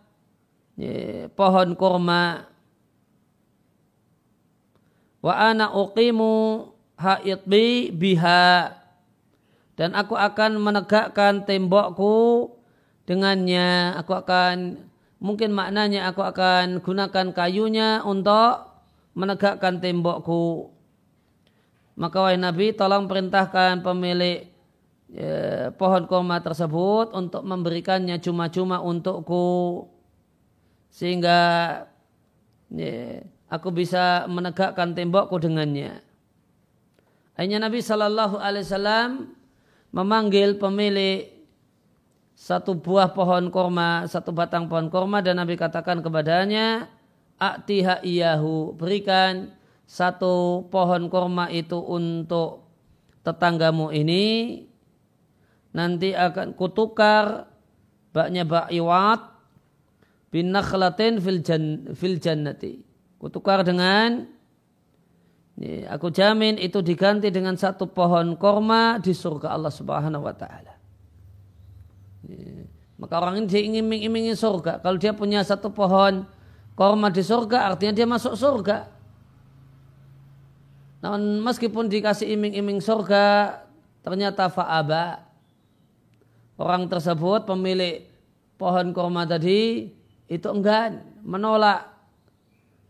ya, 0.80 1.28
pohon 1.36 1.76
kurma. 1.76 2.48
Wa 5.20 5.52
ana 5.52 5.76
uqimu 5.76 6.64
haidbi 6.96 7.92
biha. 7.92 8.72
Dan 9.76 9.92
aku 9.96 10.16
akan 10.16 10.56
menegakkan 10.60 11.44
tembokku 11.44 12.52
dengannya. 13.04 13.96
Aku 14.00 14.16
akan 14.16 14.76
mungkin 15.20 15.52
maknanya 15.52 16.08
aku 16.10 16.24
akan 16.24 16.80
gunakan 16.80 17.26
kayunya 17.36 18.00
untuk 18.02 18.66
menegakkan 19.12 19.78
tembokku 19.78 20.72
maka 22.00 22.16
wahai 22.16 22.40
Nabi 22.40 22.72
tolong 22.72 23.04
perintahkan 23.04 23.84
pemilik 23.84 24.48
ya, 25.12 25.68
pohon 25.76 26.08
kurma 26.08 26.40
tersebut 26.40 27.12
untuk 27.12 27.44
memberikannya 27.44 28.16
cuma-cuma 28.24 28.80
untukku 28.80 29.84
sehingga 30.88 31.38
ya, 32.72 33.20
aku 33.52 33.68
bisa 33.74 34.24
menegakkan 34.32 34.96
tembokku 34.96 35.36
dengannya. 35.38 36.00
Akhirnya 37.36 37.68
Nabi 37.68 37.84
Shallallahu 37.84 38.36
Alaihi 38.40 38.64
Wasallam 38.64 39.10
memanggil 39.92 40.56
pemilik 40.56 41.39
satu 42.40 42.72
buah 42.72 43.12
pohon 43.12 43.52
korma, 43.52 44.08
satu 44.08 44.32
batang 44.32 44.64
pohon 44.64 44.88
korma 44.88 45.20
dan 45.20 45.36
Nabi 45.36 45.60
katakan 45.60 46.00
kepadanya, 46.00 46.88
Aktiha 47.36 48.00
iyahu, 48.00 48.72
berikan 48.80 49.52
satu 49.84 50.64
pohon 50.72 51.12
korma 51.12 51.52
itu 51.52 51.76
untuk 51.76 52.64
tetanggamu 53.20 53.92
ini, 53.92 54.56
nanti 55.76 56.16
akan 56.16 56.56
kutukar 56.56 57.44
baknya 58.16 58.48
ba'iwat 58.48 59.20
bin 60.32 60.48
nakhlatin 60.48 61.20
fil, 61.20 61.44
jan, 61.44 61.92
fil 61.92 62.16
jannati. 62.16 62.80
Kutukar 63.20 63.68
dengan 63.68 64.24
aku 65.92 66.08
jamin 66.08 66.56
itu 66.56 66.80
diganti 66.80 67.28
dengan 67.28 67.52
satu 67.60 67.92
pohon 67.92 68.32
korma 68.40 68.96
di 68.96 69.12
surga 69.12 69.52
Allah 69.52 69.68
Subhanahu 69.68 70.24
wa 70.24 70.32
taala. 70.32 70.79
Maka 73.00 73.16
orang 73.16 73.40
ini 73.40 73.46
dia 73.48 73.62
ingin 73.64 73.84
iming 73.88 74.36
surga. 74.36 74.84
Kalau 74.84 75.00
dia 75.00 75.16
punya 75.16 75.40
satu 75.40 75.72
pohon 75.72 76.28
korma 76.76 77.08
di 77.08 77.24
surga, 77.24 77.72
artinya 77.72 77.96
dia 77.96 78.04
masuk 78.04 78.36
surga. 78.36 78.88
Namun 81.00 81.40
meskipun 81.40 81.88
dikasih 81.88 82.28
iming-iming 82.36 82.84
surga, 82.84 83.56
ternyata 84.04 84.52
fa'aba. 84.52 85.24
Orang 86.60 86.92
tersebut 86.92 87.48
pemilik 87.48 88.04
pohon 88.60 88.92
korma 88.92 89.24
tadi 89.24 89.88
itu 90.28 90.46
enggan, 90.52 91.00
menolak. 91.24 91.88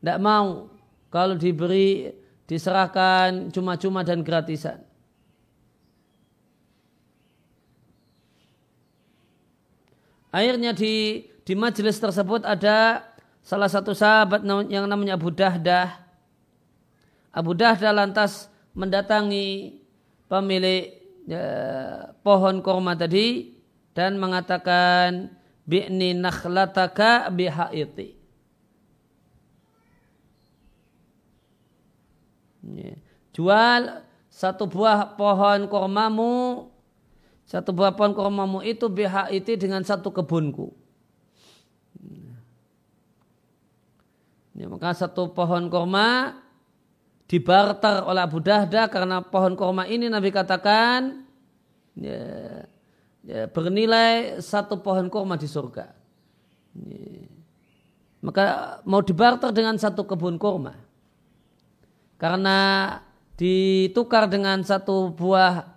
Tidak 0.03 0.19
mau 0.19 0.67
kalau 1.07 1.39
diberi, 1.39 2.11
diserahkan 2.51 3.55
cuma-cuma 3.55 4.03
dan 4.03 4.27
gratisan. 4.27 4.90
Akhirnya 10.31 10.71
di 10.71 11.27
di 11.43 11.55
majelis 11.59 11.99
tersebut 11.99 12.47
ada 12.47 13.03
salah 13.43 13.67
satu 13.67 13.91
sahabat 13.91 14.47
yang 14.71 14.87
namanya 14.87 15.19
Abu 15.19 15.35
Dahdah. 15.35 15.99
Abu 17.35 17.55
Dahdah 17.59 17.91
lantas 17.91 18.47
mendatangi 18.75 19.79
pemilik 20.31 20.95
ya, 21.27 21.45
pohon 22.23 22.63
korma 22.63 22.95
tadi 22.95 23.59
dan 23.91 24.23
mengatakan 24.23 25.35
bi'ni 25.67 26.15
nakhlataka 26.15 27.27
bihaiti. 27.35 28.15
Ya. 32.71 32.95
Jual 33.35 34.07
satu 34.31 34.71
buah 34.71 35.19
pohon 35.19 35.67
kormamu 35.67 36.70
satu 37.51 37.75
buah 37.75 37.99
pohon 37.99 38.15
kurmamu 38.15 38.63
itu 38.63 38.87
BHIT 38.87 39.59
dengan 39.59 39.83
satu 39.83 40.15
kebunku. 40.15 40.71
Ya, 44.55 44.71
maka 44.71 44.95
satu 44.95 45.35
pohon 45.35 45.67
kurma 45.67 46.39
dibarter 47.27 48.07
oleh 48.07 48.23
Abu 48.23 48.39
Dahda 48.39 48.87
karena 48.87 49.19
pohon 49.19 49.59
kurma 49.59 49.91
ini 49.91 50.07
Nabi 50.07 50.31
katakan 50.31 51.27
ya, 51.99 52.23
ya, 53.27 53.51
bernilai 53.51 54.39
satu 54.39 54.79
pohon 54.79 55.11
kurma 55.11 55.35
di 55.35 55.51
surga. 55.51 55.91
Ya. 56.87 57.27
Maka 58.23 58.45
mau 58.87 59.03
dibarter 59.03 59.51
dengan 59.51 59.75
satu 59.75 60.07
kebun 60.07 60.39
kurma. 60.39 60.79
Karena 62.15 62.95
ditukar 63.35 64.31
dengan 64.31 64.63
satu 64.63 65.11
buah 65.11 65.70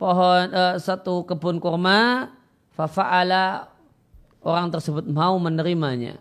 pohon 0.00 0.48
uh, 0.48 0.80
satu 0.80 1.28
kebun 1.28 1.60
kurma 1.60 2.32
fafa'ala 2.72 3.68
orang 4.40 4.72
tersebut 4.72 5.04
mau 5.04 5.36
menerimanya 5.36 6.16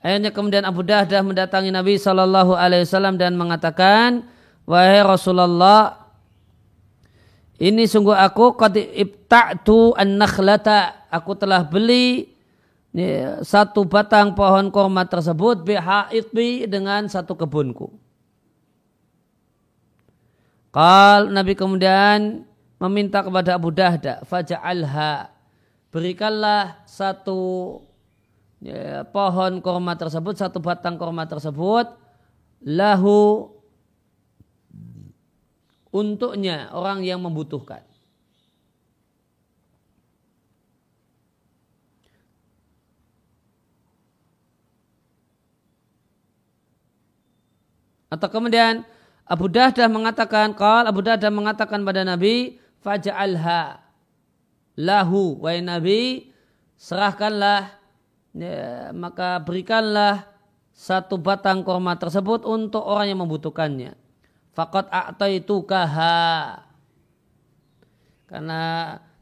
Akhirnya 0.00 0.32
kemudian 0.32 0.64
Abu 0.64 0.80
Dahdah 0.80 1.20
mendatangi 1.20 1.68
Nabi 1.68 2.00
Shallallahu 2.00 2.56
Alaihi 2.56 2.88
Wasallam 2.88 3.20
dan 3.20 3.36
mengatakan, 3.36 4.24
wahai 4.64 5.04
Rasulullah, 5.04 6.08
ini 7.60 7.84
sungguh 7.84 8.16
aku 8.16 8.56
qad 8.56 8.80
ibta'tu 8.80 9.92
an-nakhlata. 9.92 11.04
Aku 11.12 11.36
telah 11.36 11.68
beli 11.68 12.32
ya, 12.96 13.44
satu 13.44 13.84
batang 13.84 14.32
pohon 14.32 14.72
kurma 14.72 15.04
tersebut 15.04 15.68
bihaitbi 15.68 16.64
dengan 16.64 17.04
satu 17.04 17.36
kebunku. 17.36 17.92
Kal 20.70 21.34
Nabi 21.34 21.58
kemudian 21.58 22.46
meminta 22.78 23.26
kepada 23.26 23.58
Abu 23.58 23.74
Dahda, 23.74 24.22
faja'alha, 24.22 25.34
berikanlah 25.90 26.78
satu 26.86 27.82
ya, 28.62 29.02
pohon 29.10 29.58
korma 29.58 29.98
tersebut, 29.98 30.38
satu 30.38 30.62
batang 30.62 30.94
korma 30.94 31.26
tersebut, 31.26 31.90
lahu 32.62 33.50
untuknya 35.90 36.70
orang 36.70 37.02
yang 37.02 37.18
membutuhkan. 37.18 37.82
Atau 48.10 48.26
kemudian 48.30 48.82
Abu 49.30 49.46
Dahdah 49.46 49.86
mengatakan, 49.86 50.50
kal 50.58 50.90
Abu 50.90 51.06
Dahdah 51.06 51.30
mengatakan 51.30 51.86
pada 51.86 52.02
Nabi, 52.02 52.58
faja'alha 52.82 53.78
lahu 54.74 55.38
wa 55.38 55.54
Nabi 55.54 56.34
serahkanlah 56.74 57.78
ya, 58.34 58.90
maka 58.90 59.38
berikanlah 59.38 60.26
satu 60.74 61.14
batang 61.20 61.62
korma 61.62 61.94
tersebut 61.94 62.42
untuk 62.42 62.82
orang 62.82 63.14
yang 63.14 63.22
membutuhkannya. 63.22 63.94
Fakat 64.50 64.90
kaha. 65.68 66.66
Karena 68.26 68.62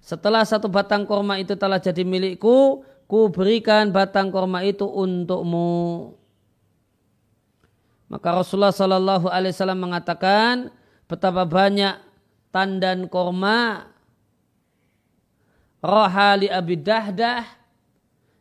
setelah 0.00 0.40
satu 0.48 0.72
batang 0.72 1.04
korma 1.04 1.36
itu 1.36 1.52
telah 1.52 1.76
jadi 1.76 2.00
milikku, 2.00 2.80
ku 3.04 3.28
berikan 3.28 3.92
batang 3.92 4.32
korma 4.32 4.64
itu 4.64 4.88
untukmu. 4.88 6.16
Maka 8.08 8.40
Rasulullah 8.40 8.72
Shallallahu 8.72 9.28
Alaihi 9.28 9.52
Wasallam 9.52 9.84
mengatakan 9.84 10.72
betapa 11.04 11.44
banyak 11.44 12.00
tandan 12.48 13.04
korma 13.12 13.84
rohali 15.84 16.48
Abi 16.48 16.80
Dahdah 16.80 17.44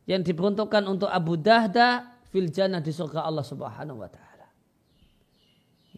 yang 0.07 0.23
diperuntukkan 0.23 0.87
untuk 0.87 1.11
Abu 1.11 1.35
Dahdah 1.35 2.15
fil 2.31 2.47
jannah 2.47 2.79
di 2.79 2.95
surga 2.95 3.27
Allah 3.27 3.43
Subhanahu 3.43 3.99
wa 3.99 4.09
taala. 4.09 4.47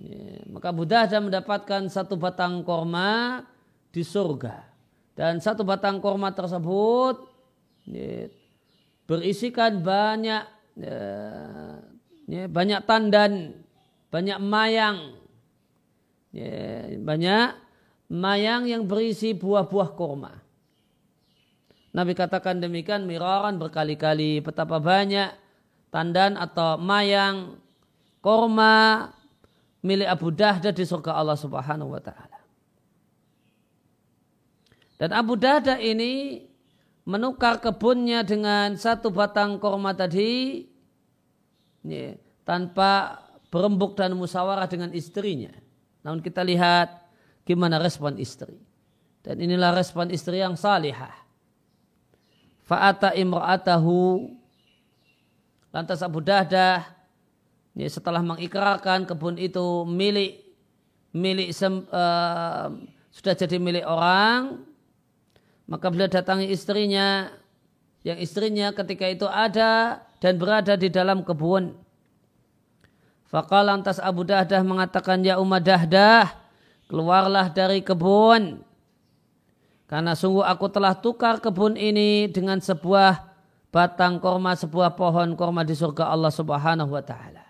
Ya, 0.02 0.42
maka 0.50 0.74
Abu 0.74 0.90
Dahdah 0.90 1.22
mendapatkan 1.22 1.86
satu 1.94 2.18
batang 2.18 2.66
korma 2.66 3.46
di 3.94 4.02
surga 4.02 4.66
dan 5.14 5.38
satu 5.38 5.62
batang 5.62 6.02
korma 6.02 6.34
tersebut 6.34 7.22
ya, 7.86 8.34
berisikan 9.06 9.78
banyak 9.78 10.44
ya, 10.74 11.00
ya, 12.30 12.46
banyak 12.46 12.86
tandan, 12.86 13.58
banyak 14.14 14.38
mayang, 14.38 15.18
ya, 16.30 16.94
banyak 17.02 17.58
mayang 18.14 18.70
yang 18.70 18.86
berisi 18.86 19.34
buah-buah 19.34 19.90
kurma. 19.98 20.34
Nabi 21.90 22.14
katakan 22.14 22.62
demikian 22.62 23.10
miraran 23.10 23.58
berkali-kali 23.58 24.46
betapa 24.46 24.78
banyak 24.78 25.34
tandan 25.90 26.38
atau 26.38 26.78
mayang 26.78 27.58
kurma 28.22 29.10
milik 29.82 30.06
Abu 30.06 30.30
Dahda 30.30 30.70
di 30.70 30.86
surga 30.86 31.18
Allah 31.18 31.34
Subhanahu 31.34 31.98
wa 31.98 32.02
taala. 32.04 32.38
Dan 35.02 35.18
Abu 35.18 35.34
Dahda 35.34 35.82
ini 35.82 36.46
menukar 37.10 37.58
kebunnya 37.58 38.22
dengan 38.22 38.78
satu 38.78 39.10
batang 39.10 39.58
kurma 39.58 39.98
tadi 39.98 40.69
ya, 41.86 42.16
tanpa 42.44 43.24
berembuk 43.50 43.98
dan 43.98 44.14
musyawarah 44.14 44.70
dengan 44.70 44.94
istrinya. 44.94 45.54
Namun 46.06 46.24
kita 46.24 46.46
lihat 46.46 47.10
gimana 47.44 47.82
respon 47.82 48.16
istri. 48.22 48.58
Dan 49.20 49.42
inilah 49.44 49.76
respon 49.76 50.14
istri 50.14 50.40
yang 50.40 50.56
salihah. 50.56 51.12
Fa'ata 52.64 53.18
imra'atahu 53.18 54.30
lantas 55.74 56.06
Abu 56.06 56.22
Dahdah 56.22 56.86
ya, 57.74 57.88
setelah 57.90 58.22
mengikrarkan 58.22 59.10
kebun 59.10 59.42
itu 59.42 59.86
milik 59.90 60.46
milik 61.10 61.50
sem, 61.50 61.86
uh, 61.90 62.70
sudah 63.10 63.34
jadi 63.34 63.58
milik 63.58 63.86
orang 63.86 64.62
maka 65.66 65.90
beliau 65.90 66.10
datangi 66.10 66.50
istrinya 66.50 67.30
yang 68.10 68.18
istrinya 68.18 68.74
ketika 68.74 69.06
itu 69.06 69.30
ada 69.30 70.02
dan 70.18 70.42
berada 70.42 70.74
di 70.74 70.90
dalam 70.90 71.22
kebun. 71.22 71.78
Fakal 73.30 73.70
lantas 73.70 74.02
Abu 74.02 74.26
Dahdah 74.26 74.66
mengatakan 74.66 75.22
ya 75.22 75.38
Umar 75.38 75.62
Dahdah 75.62 76.34
keluarlah 76.90 77.54
dari 77.54 77.86
kebun 77.86 78.66
karena 79.90 80.14
sungguh 80.18 80.46
aku 80.46 80.70
telah 80.70 80.98
tukar 80.98 81.38
kebun 81.42 81.74
ini 81.78 82.30
dengan 82.30 82.62
sebuah 82.62 83.30
batang 83.74 84.22
korma, 84.22 84.54
sebuah 84.54 84.94
pohon 84.94 85.34
korma 85.34 85.66
di 85.66 85.74
surga 85.74 86.14
Allah 86.14 86.30
subhanahu 86.30 86.94
wa 86.94 87.02
ta'ala. 87.02 87.46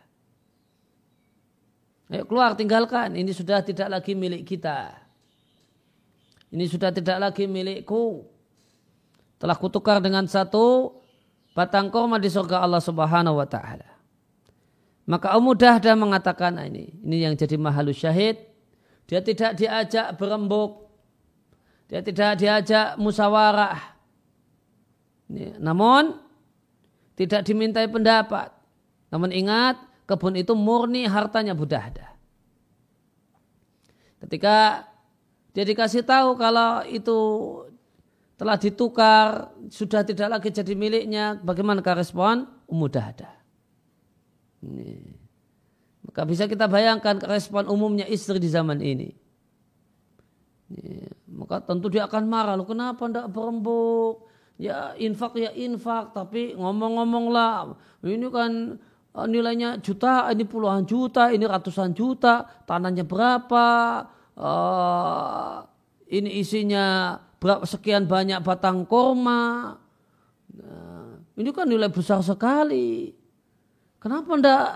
Ayo 2.10 2.24
keluar 2.26 2.56
tinggalkan, 2.56 3.16
ini 3.16 3.36
sudah 3.36 3.60
tidak 3.60 3.92
lagi 3.92 4.16
milik 4.16 4.48
kita. 4.48 4.98
Ini 6.50 6.66
sudah 6.66 6.90
tidak 6.90 7.18
lagi 7.22 7.46
milikku. 7.46 8.26
Telah 9.40 9.56
kutukar 9.56 10.04
dengan 10.04 10.28
satu 10.28 11.00
batang 11.56 11.88
korma 11.88 12.20
di 12.20 12.28
surga 12.28 12.60
Allah 12.60 12.84
subhanahu 12.84 13.40
wa 13.40 13.48
ta'ala. 13.48 13.88
Maka 15.10 15.34
Ummu 15.40 15.58
Dahdah 15.58 15.98
mengatakan 15.98 16.60
nah 16.60 16.70
ini, 16.70 16.94
ini 17.02 17.26
yang 17.26 17.34
jadi 17.34 17.58
mahalus 17.58 17.98
syahid. 17.98 18.38
Dia 19.10 19.26
tidak 19.26 19.58
diajak 19.58 20.14
berembuk, 20.22 20.86
dia 21.90 22.06
tidak 22.06 22.38
diajak 22.38 22.94
musyawarah. 23.02 23.98
Namun 25.58 26.14
tidak 27.18 27.42
dimintai 27.42 27.90
pendapat. 27.90 28.54
Namun 29.10 29.34
ingat 29.34 29.82
kebun 30.06 30.38
itu 30.38 30.54
murni 30.54 31.10
hartanya 31.10 31.58
Budahda. 31.58 32.14
Ketika 34.22 34.86
dia 35.58 35.66
dikasih 35.66 36.06
tahu 36.06 36.38
kalau 36.38 36.86
itu 36.86 37.18
telah 38.40 38.56
ditukar, 38.56 39.52
sudah 39.68 40.08
tidak 40.08 40.40
lagi 40.40 40.50
jadi 40.56 40.72
miliknya, 40.72 41.36
bagaimana 41.44 41.84
respon? 41.84 42.48
Umudahda. 42.72 43.36
Maka 46.08 46.22
bisa 46.24 46.48
kita 46.48 46.72
bayangkan 46.72 47.20
respon 47.28 47.68
umumnya 47.68 48.08
istri 48.08 48.40
di 48.40 48.48
zaman 48.48 48.80
ini. 48.80 49.12
Maka 51.30 51.66
tentu 51.66 51.92
dia 51.92 52.06
akan 52.08 52.24
marah. 52.30 52.56
Loh, 52.56 52.68
kenapa 52.68 53.10
tidak 53.10 53.28
berembuk? 53.34 54.30
Ya 54.60 54.94
infak 54.96 55.36
ya 55.40 55.52
infak. 55.56 56.14
Tapi 56.14 56.54
ngomong-ngomong 56.56 57.26
lah. 57.32 57.74
Ini 58.06 58.28
kan 58.30 58.78
eh, 59.18 59.28
nilainya 59.28 59.82
juta, 59.82 60.30
ini 60.30 60.46
puluhan 60.46 60.86
juta, 60.86 61.34
ini 61.34 61.44
ratusan 61.44 61.92
juta. 61.98 62.46
Tanahnya 62.68 63.04
berapa? 63.04 63.68
Uh, 64.40 65.68
ini 66.10 66.42
isinya 66.42 67.18
berapa 67.38 67.64
sekian 67.64 68.10
banyak 68.10 68.42
batang 68.42 68.84
korma. 68.84 69.78
Nah, 70.50 71.22
ini 71.38 71.50
kan 71.54 71.70
nilai 71.70 71.94
besar 71.94 72.26
sekali. 72.26 73.14
Kenapa 74.02 74.34
ndak 74.34 74.68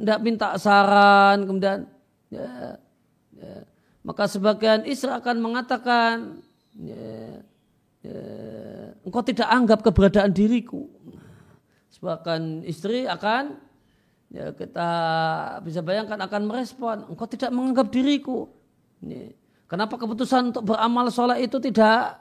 ndak 0.00 0.18
minta 0.22 0.54
saran 0.56 1.42
kemudian 1.42 1.82
ya, 2.30 2.78
ya, 3.34 3.54
maka 4.00 4.30
sebagian 4.30 4.86
istri 4.86 5.10
akan 5.10 5.36
mengatakan, 5.42 6.40
ya, 6.78 7.42
ya, 8.00 8.22
engkau 9.04 9.20
tidak 9.20 9.48
anggap 9.50 9.84
keberadaan 9.84 10.32
diriku. 10.32 10.88
Sebagian 11.92 12.64
istri 12.64 13.04
akan, 13.04 13.60
ya 14.32 14.54
kita 14.56 14.90
bisa 15.66 15.84
bayangkan 15.84 16.16
akan 16.24 16.42
merespon, 16.48 16.96
engkau 17.12 17.28
tidak 17.28 17.52
menganggap 17.52 17.92
diriku. 17.92 18.48
Ya. 19.04 19.34
Kenapa 19.70 19.94
keputusan 19.94 20.50
untuk 20.50 20.74
beramal 20.74 21.14
sholat 21.14 21.38
itu 21.38 21.62
tidak 21.62 22.18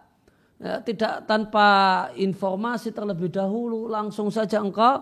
ya, 0.62 0.86
tidak 0.86 1.26
tanpa 1.26 1.68
informasi 2.14 2.94
terlebih 2.94 3.34
dahulu, 3.34 3.90
langsung 3.90 4.30
saja 4.30 4.62
engkau 4.62 5.02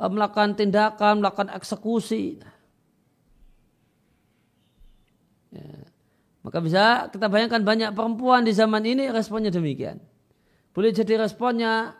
eh, 0.00 0.08
melakukan 0.08 0.56
tindakan, 0.56 1.20
melakukan 1.20 1.52
eksekusi. 1.52 2.40
Ya. 5.52 5.84
Maka 6.40 6.58
bisa 6.64 7.12
kita 7.12 7.28
bayangkan 7.28 7.60
banyak 7.60 7.90
perempuan 7.92 8.40
di 8.48 8.56
zaman 8.56 8.88
ini 8.88 9.12
responnya 9.12 9.52
demikian. 9.52 10.00
Boleh 10.72 10.96
jadi 10.96 11.20
responnya 11.20 11.92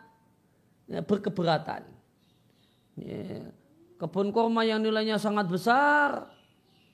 ya, 0.89 1.05
berkeberatan. 1.05 1.85
Ya, 2.97 3.45
kebun 4.01 4.33
kurma 4.33 4.65
yang 4.65 4.81
nilainya 4.81 5.21
sangat 5.21 5.45
besar, 5.53 6.33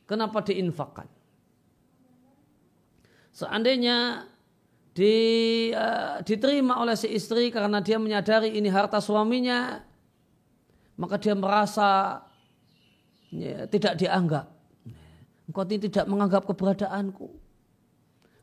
kenapa 0.03 0.43
diinfakkan? 0.43 1.18
Seandainya 3.31 4.27
di, 4.93 5.15
uh, 5.71 6.19
diterima 6.25 6.81
oleh 6.81 6.97
si 6.97 7.07
istri 7.13 7.53
karena 7.53 7.79
dia 7.79 8.01
menyadari 8.01 8.55
ini 8.57 8.67
harta 8.67 8.99
suaminya, 8.99 9.79
maka 10.99 11.15
dia 11.21 11.37
merasa 11.37 12.21
ya, 13.31 13.69
tidak 13.69 13.95
dianggap 13.95 14.59
Engkau 15.49 15.65
tidak 15.65 16.05
menganggap 16.05 16.45
keberadaanku. 16.45 17.25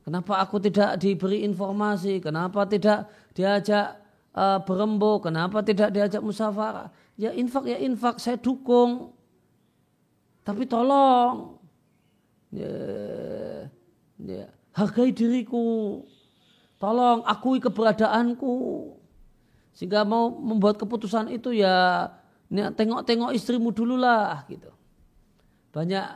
Kenapa 0.03 0.43
aku 0.43 0.59
tidak 0.59 0.99
diberi 0.99 1.47
informasi? 1.47 2.19
Kenapa 2.19 2.67
tidak 2.67 3.07
diajak 3.31 4.03
uh, 4.35 4.59
berembuk? 4.67 5.31
Kenapa 5.31 5.63
tidak 5.63 5.95
diajak 5.95 6.19
musyawarah? 6.19 6.91
Ya 7.15 7.31
infak 7.31 7.71
ya 7.71 7.79
infak, 7.79 8.19
saya 8.19 8.35
dukung. 8.43 9.15
Tapi 10.43 10.67
tolong, 10.67 11.63
hargai 14.77 15.11
diriku. 15.17 16.05
Tolong 16.77 17.25
akui 17.25 17.57
keberadaanku. 17.57 18.55
Sehingga 19.73 20.05
mau 20.05 20.29
membuat 20.29 20.77
keputusan 20.77 21.33
itu 21.33 21.57
ya 21.57 22.09
tengok-tengok 22.53 23.33
istrimu 23.33 23.73
dulu 23.73 23.97
lah 23.97 24.45
gitu. 24.53 24.69
Banyak 25.73 26.07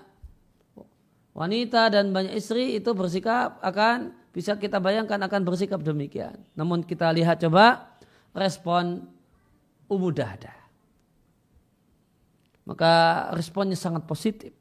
wanita 1.33 1.89
dan 1.89 2.13
banyak 2.13 2.37
istri 2.37 2.77
itu 2.77 2.93
bersikap 2.93 3.57
akan 3.65 4.13
bisa 4.31 4.57
kita 4.57 4.79
bayangkan 4.81 5.21
akan 5.25 5.43
bersikap 5.45 5.81
demikian. 5.81 6.37
Namun 6.57 6.85
kita 6.85 7.09
lihat 7.13 7.41
coba 7.41 7.97
respon 8.37 9.09
Ummu 9.91 10.11
Dahda. 10.15 10.55
Maka 12.69 12.93
responnya 13.35 13.75
sangat 13.75 14.07
positif. 14.07 14.55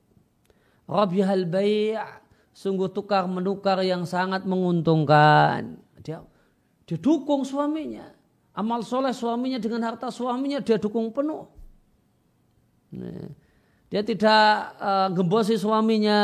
Rabihal 0.89 1.45
bai' 1.45 1.93
sungguh 2.59 2.91
tukar 2.91 3.23
menukar 3.23 3.79
yang 3.87 4.03
sangat 4.03 4.43
menguntungkan. 4.43 5.79
Dia, 6.03 6.19
dia 6.83 6.97
dukung 6.99 7.47
suaminya. 7.47 8.11
Amal 8.51 8.83
soleh 8.83 9.15
suaminya 9.15 9.55
dengan 9.55 9.87
harta 9.87 10.11
suaminya 10.11 10.59
dia 10.59 10.75
dukung 10.75 11.15
penuh. 11.15 11.47
Dia 13.87 14.03
tidak 14.03 14.75
uh, 14.75 15.07
gembosi 15.15 15.55
suaminya, 15.55 16.19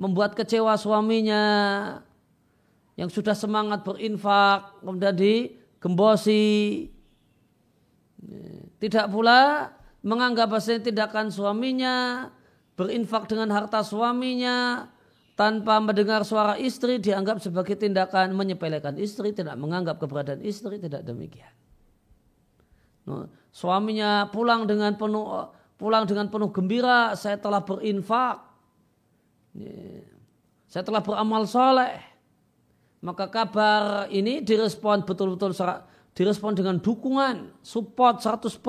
membuat 0.00 0.32
kecewa 0.32 0.72
suaminya 0.80 1.42
yang 2.96 3.12
sudah 3.12 3.36
semangat 3.36 3.84
berinfak 3.84 4.80
kemudian 4.80 5.12
digembosi. 5.12 6.88
Tidak 8.80 9.06
pula 9.12 9.68
menganggap 10.00 10.48
bahasa 10.48 10.80
tindakan 10.80 11.28
suaminya 11.28 12.26
berinfak 12.72 13.28
dengan 13.28 13.52
harta 13.52 13.84
suaminya 13.84 14.88
tanpa 15.32 15.80
mendengar 15.80 16.22
suara 16.28 16.60
istri 16.60 17.00
dianggap 17.00 17.40
sebagai 17.40 17.74
tindakan 17.74 18.36
menyepelekan 18.36 19.00
istri, 19.00 19.32
tidak 19.32 19.56
menganggap 19.56 19.96
keberadaan 19.96 20.44
istri, 20.44 20.76
tidak 20.76 21.02
demikian. 21.02 21.50
suaminya 23.50 24.30
pulang 24.30 24.64
dengan 24.64 24.94
penuh 24.94 25.50
pulang 25.74 26.06
dengan 26.06 26.30
penuh 26.30 26.54
gembira, 26.54 27.18
saya 27.18 27.34
telah 27.34 27.58
berinfak, 27.58 28.38
saya 30.70 30.82
telah 30.86 31.02
beramal 31.02 31.42
soleh. 31.50 31.98
Maka 33.02 33.26
kabar 33.26 34.06
ini 34.14 34.46
direspon 34.46 35.02
betul-betul 35.02 35.50
direspon 36.14 36.54
dengan 36.54 36.78
dukungan, 36.78 37.50
support 37.66 38.22
100% 38.22 38.62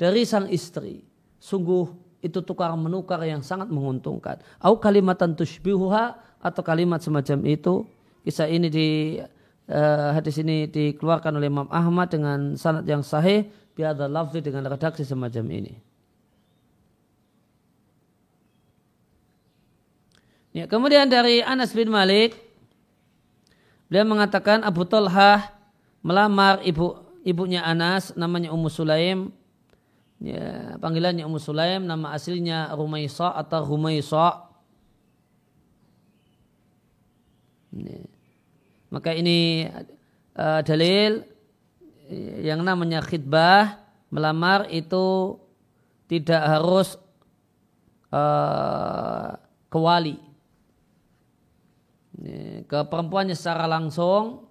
dari 0.00 0.24
sang 0.24 0.48
istri. 0.48 1.04
Sungguh 1.36 1.84
itu 2.24 2.40
tukar 2.40 2.72
menukar 2.72 3.20
yang 3.28 3.44
sangat 3.44 3.68
menguntungkan. 3.68 4.40
Au 4.56 4.80
kalimatan 4.80 5.36
tushbihuha 5.36 6.16
atau 6.40 6.62
kalimat 6.64 7.04
semacam 7.04 7.44
itu. 7.44 7.84
Kisah 8.24 8.48
ini 8.48 8.72
di 8.72 8.88
uh, 9.68 10.16
hadis 10.16 10.40
ini 10.40 10.64
dikeluarkan 10.64 11.36
oleh 11.36 11.52
Imam 11.52 11.68
Ahmad 11.68 12.08
dengan 12.08 12.56
sanad 12.56 12.88
yang 12.88 13.04
sahih 13.04 13.44
biadha 13.76 14.08
lafzi 14.08 14.40
dengan 14.40 14.64
redaksi 14.64 15.04
semacam 15.04 15.44
ini. 15.52 15.76
Ya, 20.54 20.70
kemudian 20.70 21.10
dari 21.10 21.42
Anas 21.42 21.74
bin 21.74 21.90
Malik, 21.90 22.38
beliau 23.90 24.06
mengatakan 24.06 24.62
Abu 24.62 24.86
Talhah 24.86 25.50
melamar 25.98 26.62
ibu 26.62 27.04
ibunya 27.26 27.60
Anas, 27.66 28.14
namanya 28.14 28.54
Ummu 28.54 28.70
Sulaim. 28.70 29.34
Ya, 30.24 30.80
panggilannya 30.80 31.28
Ummu 31.28 31.36
Sulaim, 31.36 31.84
nama 31.84 32.16
aslinya 32.16 32.72
Rumaisa 32.72 33.36
atau 33.36 33.60
Rumaisa. 33.68 34.48
Ya. 37.76 38.00
Maka 38.88 39.12
ini 39.12 39.68
uh, 40.32 40.64
dalil 40.64 41.28
yang 42.40 42.64
namanya 42.64 43.04
khidbah 43.04 43.84
melamar 44.08 44.64
itu 44.72 45.36
tidak 46.08 46.40
harus 46.40 46.96
uh, 48.14 49.34
ke 49.68 49.78
wali 49.80 50.16
ke 52.64 52.78
perempuannya 52.86 53.34
secara 53.34 53.66
langsung 53.66 54.46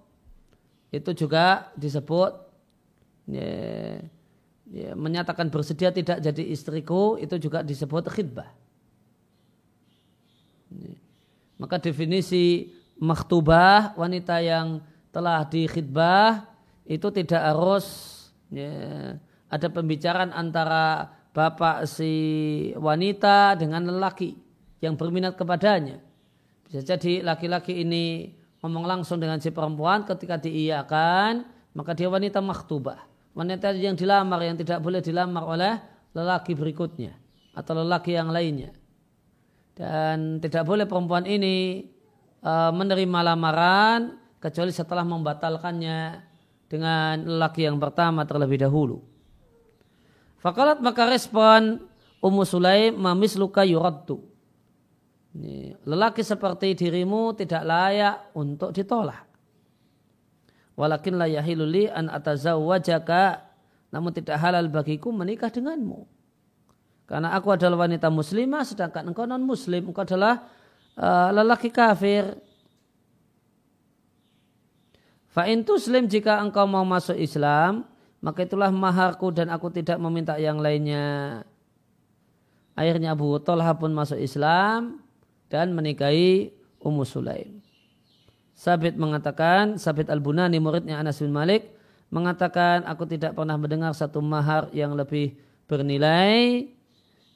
itu 0.92 1.10
juga 1.16 1.72
disebut 1.74 2.32
ya, 3.32 3.98
ya, 4.70 4.96
menyatakan 4.96 5.52
bersedia 5.52 5.92
tidak 5.92 6.20
jadi 6.20 6.42
istriku 6.48 7.20
itu 7.20 7.36
juga 7.36 7.60
disebut 7.60 8.08
khidbah. 8.08 8.48
Maka 11.60 11.78
definisi 11.78 12.74
makhtubah 12.98 13.94
wanita 13.94 14.42
yang 14.42 14.82
telah 15.14 15.46
dikhidbah 15.46 16.50
itu 16.84 17.08
tidak 17.14 17.40
harus 17.40 17.86
ya, 18.50 19.14
ada 19.48 19.68
pembicaraan 19.70 20.34
antara 20.34 21.08
bapak 21.30 21.86
si 21.86 22.12
wanita 22.74 23.54
dengan 23.58 23.86
lelaki 23.86 24.34
yang 24.82 24.98
berminat 24.98 25.38
kepadanya. 25.38 26.02
Bisa 26.66 26.82
jadi 26.82 27.22
laki-laki 27.22 27.86
ini 27.86 28.34
ngomong 28.60 28.84
langsung 28.84 29.22
dengan 29.22 29.38
si 29.38 29.54
perempuan 29.54 30.02
ketika 30.02 30.42
diiyakan 30.42 31.46
maka 31.74 31.94
dia 31.94 32.10
wanita 32.10 32.42
makhtubah. 32.42 33.13
Wanita 33.34 33.74
yang 33.74 33.98
dilamar 33.98 34.40
yang 34.46 34.54
tidak 34.54 34.78
boleh 34.78 35.02
dilamar 35.02 35.42
oleh 35.42 35.72
lelaki 36.14 36.54
berikutnya 36.54 37.18
atau 37.58 37.82
lelaki 37.82 38.14
yang 38.14 38.30
lainnya. 38.30 38.70
Dan 39.74 40.38
tidak 40.38 40.62
boleh 40.62 40.86
perempuan 40.86 41.26
ini 41.26 41.82
uh, 42.46 42.70
menerima 42.70 43.34
lamaran 43.34 44.14
kecuali 44.38 44.70
setelah 44.70 45.02
membatalkannya 45.02 46.22
dengan 46.70 47.26
lelaki 47.26 47.66
yang 47.66 47.82
pertama 47.82 48.22
terlebih 48.22 48.62
dahulu. 48.62 49.02
Fakalat 50.38 50.78
maka 50.78 51.10
respon 51.10 51.82
Ummu 52.22 52.44
Sulaim 52.46 52.94
mamis 52.94 53.34
luka 53.34 53.66
yuraddu. 53.66 54.22
Lelaki 55.82 56.22
seperti 56.22 56.78
dirimu 56.78 57.34
tidak 57.34 57.66
layak 57.66 58.30
untuk 58.38 58.70
ditolak. 58.70 59.33
Walakin 60.74 61.14
la 61.18 61.30
yahiluli 61.30 61.86
an 61.86 62.10
atazawwajaka 62.10 63.46
namun 63.94 64.10
tidak 64.10 64.42
halal 64.42 64.66
bagiku 64.66 65.14
menikah 65.14 65.54
denganmu. 65.54 66.02
Karena 67.06 67.30
aku 67.36 67.54
adalah 67.54 67.86
wanita 67.86 68.10
muslimah 68.10 68.66
sedangkan 68.66 69.14
engkau 69.14 69.22
non 69.22 69.46
muslim, 69.46 69.86
engkau 69.86 70.02
adalah 70.02 70.50
uh, 70.98 71.30
lelaki 71.30 71.70
kafir. 71.70 72.34
Fa 75.30 75.46
tuslim 75.46 76.10
jika 76.10 76.42
engkau 76.42 76.66
mau 76.66 76.82
masuk 76.82 77.14
Islam, 77.18 77.86
maka 78.18 78.46
itulah 78.46 78.70
maharku 78.70 79.30
dan 79.30 79.50
aku 79.50 79.70
tidak 79.70 79.98
meminta 80.02 80.38
yang 80.42 80.58
lainnya. 80.58 81.42
Akhirnya 82.74 83.14
Abu 83.14 83.30
Talha 83.38 83.70
pun 83.78 83.94
masuk 83.94 84.18
Islam 84.18 85.02
dan 85.46 85.70
menikahi 85.70 86.50
Ummu 86.82 87.06
Sulaim. 87.06 87.63
Sabit 88.54 88.94
mengatakan, 88.94 89.76
Sabit 89.82 90.06
Al-Bunani 90.06 90.62
muridnya 90.62 91.02
Anas 91.02 91.18
bin 91.18 91.34
Malik 91.34 91.74
mengatakan 92.14 92.86
aku 92.86 93.04
tidak 93.10 93.34
pernah 93.34 93.58
mendengar 93.58 93.90
satu 93.90 94.22
mahar 94.22 94.70
yang 94.70 94.94
lebih 94.94 95.34
bernilai 95.66 96.70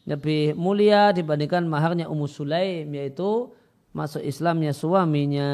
lebih 0.08 0.56
mulia 0.56 1.12
dibandingkan 1.12 1.68
maharnya 1.68 2.08
Ummu 2.08 2.24
Sulaim 2.24 2.88
yaitu 2.96 3.52
masuk 3.92 4.24
Islamnya 4.24 4.72
suaminya. 4.72 5.52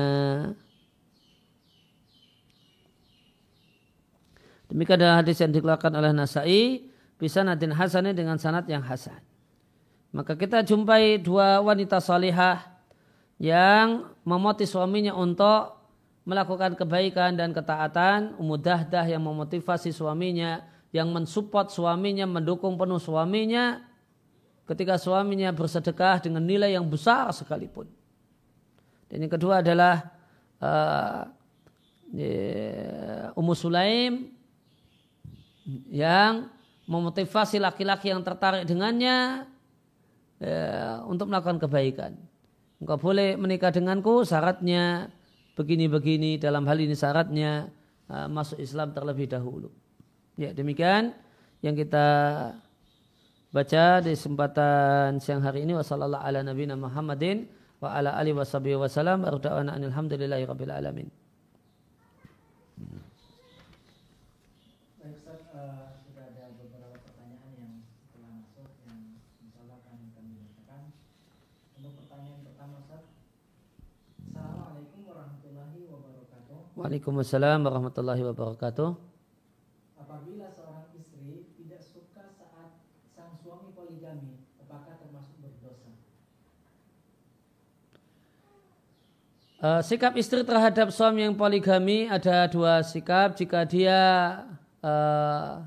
Demikian 4.71 5.03
adalah 5.03 5.27
hadis 5.27 5.43
yang 5.43 5.51
dikeluarkan 5.51 5.93
oleh 5.99 6.15
Nasai 6.15 6.87
bisa 7.19 7.43
nadin 7.43 7.75
hasannya 7.75 8.15
dengan 8.15 8.39
sanat 8.39 8.67
yang 8.71 8.83
hasan. 8.83 9.19
Maka 10.15 10.39
kita 10.39 10.63
jumpai 10.63 11.19
dua 11.19 11.59
wanita 11.59 11.99
salihah 11.99 12.74
yang 13.39 14.15
memotivasi 14.23 14.71
suaminya 14.71 15.13
untuk 15.15 15.75
melakukan 16.25 16.75
kebaikan 16.75 17.37
dan 17.37 17.53
ketaatan. 17.53 18.35
Ummu 18.41 18.57
Dahdah 18.59 19.05
yang 19.05 19.23
memotivasi 19.23 19.93
suaminya, 19.93 20.65
yang 20.91 21.13
mensupport 21.13 21.69
suaminya, 21.69 22.25
mendukung 22.25 22.75
penuh 22.81 22.99
suaminya 22.99 23.85
ketika 24.65 24.97
suaminya 24.97 25.53
bersedekah 25.53 26.25
dengan 26.25 26.41
nilai 26.41 26.73
yang 26.73 26.89
besar 26.89 27.29
sekalipun. 27.37 27.85
Dan 29.13 29.29
yang 29.29 29.33
kedua 29.33 29.61
adalah 29.61 30.09
uh, 30.65 31.29
Ummu 33.37 33.55
Sulaim 33.55 34.33
yang 35.93 36.49
memotivasi 36.85 37.61
laki-laki 37.61 38.13
yang 38.13 38.21
tertarik 38.25 38.65
dengannya 38.69 39.49
uh, 40.41 41.05
untuk 41.09 41.29
melakukan 41.29 41.61
kebaikan. 41.61 42.17
Engkau 42.83 42.99
boleh 42.99 43.39
menikah 43.39 43.71
denganku 43.71 44.27
syaratnya 44.27 45.13
begini-begini 45.55 46.39
dalam 46.43 46.67
hal 46.67 46.79
ini 46.83 46.97
syaratnya 46.99 47.71
uh, 48.11 48.27
masuk 48.27 48.59
Islam 48.59 48.91
terlebih 48.91 49.31
dahulu. 49.31 49.71
Ya 50.35 50.51
demikian 50.51 51.15
yang 51.63 51.79
kita 51.79 52.07
baca 53.55 53.85
di 54.03 54.11
kesempatan 54.19 55.23
siang 55.23 55.47
hari 55.47 55.63
ini 55.63 55.79
wasallallahu 55.79 56.27
ala 56.27 56.43
nabiyina 56.43 56.75
Muhammadin 56.75 57.47
wa 57.79 57.95
ala 57.95 58.19
alihi 58.19 58.35
wasallam 58.75 59.23
alamin. 59.23 61.07
Baik 64.99 65.15
Ustaz, 65.21 65.47
uh, 65.55 66.01
sudah 66.03 66.33
ada 66.33 66.51
beberapa 66.59 66.99
pertanyaan 66.99 67.53
yang 67.55 67.73
telah 68.11 68.31
masuk 68.35 68.67
yang 68.89 69.21
insyaallah 69.47 69.79
akan 69.85 70.11
kami 70.17 70.33
bacakan. 70.43 70.83
Untuk 71.79 71.93
pertanyaan 72.03 72.41
pertama 72.43 72.83
Ustaz. 72.83 73.05
Assalamualaikum 74.33 75.01
warahmatullahi 75.07 75.81
wabarakatuh. 75.87 76.64
Waalaikumsalam 76.75 77.63
warahmatullahi 77.63 78.19
wabarakatuh. 78.35 78.99
Uh, 89.65 89.81
sikap 89.87 90.19
istri 90.19 90.43
terhadap 90.43 90.91
suami 90.91 91.23
yang 91.23 91.39
poligami 91.39 92.11
ada 92.11 92.51
dua 92.51 92.83
sikap. 92.83 93.39
Jika 93.39 93.63
dia 93.71 94.01
uh, 94.83 95.63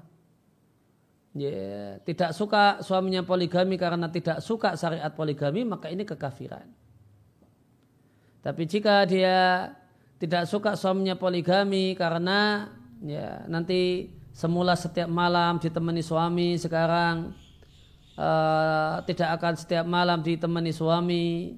yeah, 1.33 2.03
tidak 2.03 2.35
suka 2.35 2.83
suaminya 2.83 3.23
poligami 3.23 3.79
karena 3.79 4.11
tidak 4.11 4.43
suka 4.43 4.75
syariat 4.75 5.09
poligami, 5.15 5.63
maka 5.63 5.87
ini 5.87 6.03
kekafiran. 6.03 6.67
Tapi 8.43 8.63
jika 8.67 9.07
dia 9.07 9.71
tidak 10.17 10.49
suka 10.49 10.73
suaminya 10.73 11.13
poligami 11.13 11.93
karena 11.93 12.69
ya 13.05 13.45
nanti 13.45 14.09
semula 14.33 14.73
setiap 14.77 15.09
malam 15.09 15.57
ditemani 15.57 16.01
suami, 16.01 16.57
sekarang 16.57 17.33
uh, 18.17 19.01
tidak 19.05 19.29
akan 19.41 19.53
setiap 19.57 19.85
malam 19.85 20.21
ditemani 20.21 20.73
suami. 20.73 21.57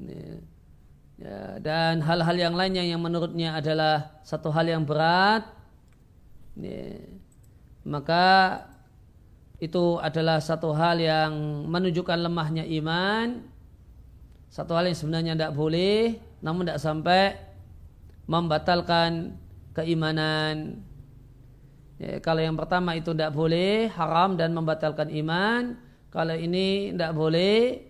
Ya 0.00 0.40
dan 1.60 2.00
hal-hal 2.00 2.32
yang 2.32 2.54
lainnya 2.56 2.80
yang 2.80 3.04
menurutnya 3.04 3.60
adalah 3.60 4.24
satu 4.24 4.48
hal 4.48 4.64
yang 4.64 4.88
berat. 4.88 5.44
Ya, 6.56 6.96
maka 7.84 8.64
itu 9.60 10.00
adalah 10.00 10.40
satu 10.40 10.72
hal 10.72 10.96
yang 10.96 11.32
menunjukkan 11.68 12.24
lemahnya 12.24 12.64
iman. 12.80 13.44
Satu 14.48 14.72
hal 14.72 14.88
yang 14.88 14.96
sebenarnya 14.96 15.32
tidak 15.36 15.52
boleh 15.52 16.16
namun 16.40 16.68
tidak 16.68 16.80
sampai 16.80 17.36
membatalkan 18.24 19.36
keimanan. 19.76 20.80
Ya, 22.00 22.16
kalau 22.24 22.40
yang 22.40 22.56
pertama 22.56 22.96
itu 22.96 23.12
tidak 23.12 23.36
boleh 23.36 23.92
haram 23.92 24.34
dan 24.36 24.56
membatalkan 24.56 25.12
iman. 25.12 25.76
Kalau 26.10 26.34
ini 26.34 26.90
tidak 26.96 27.12
boleh 27.12 27.86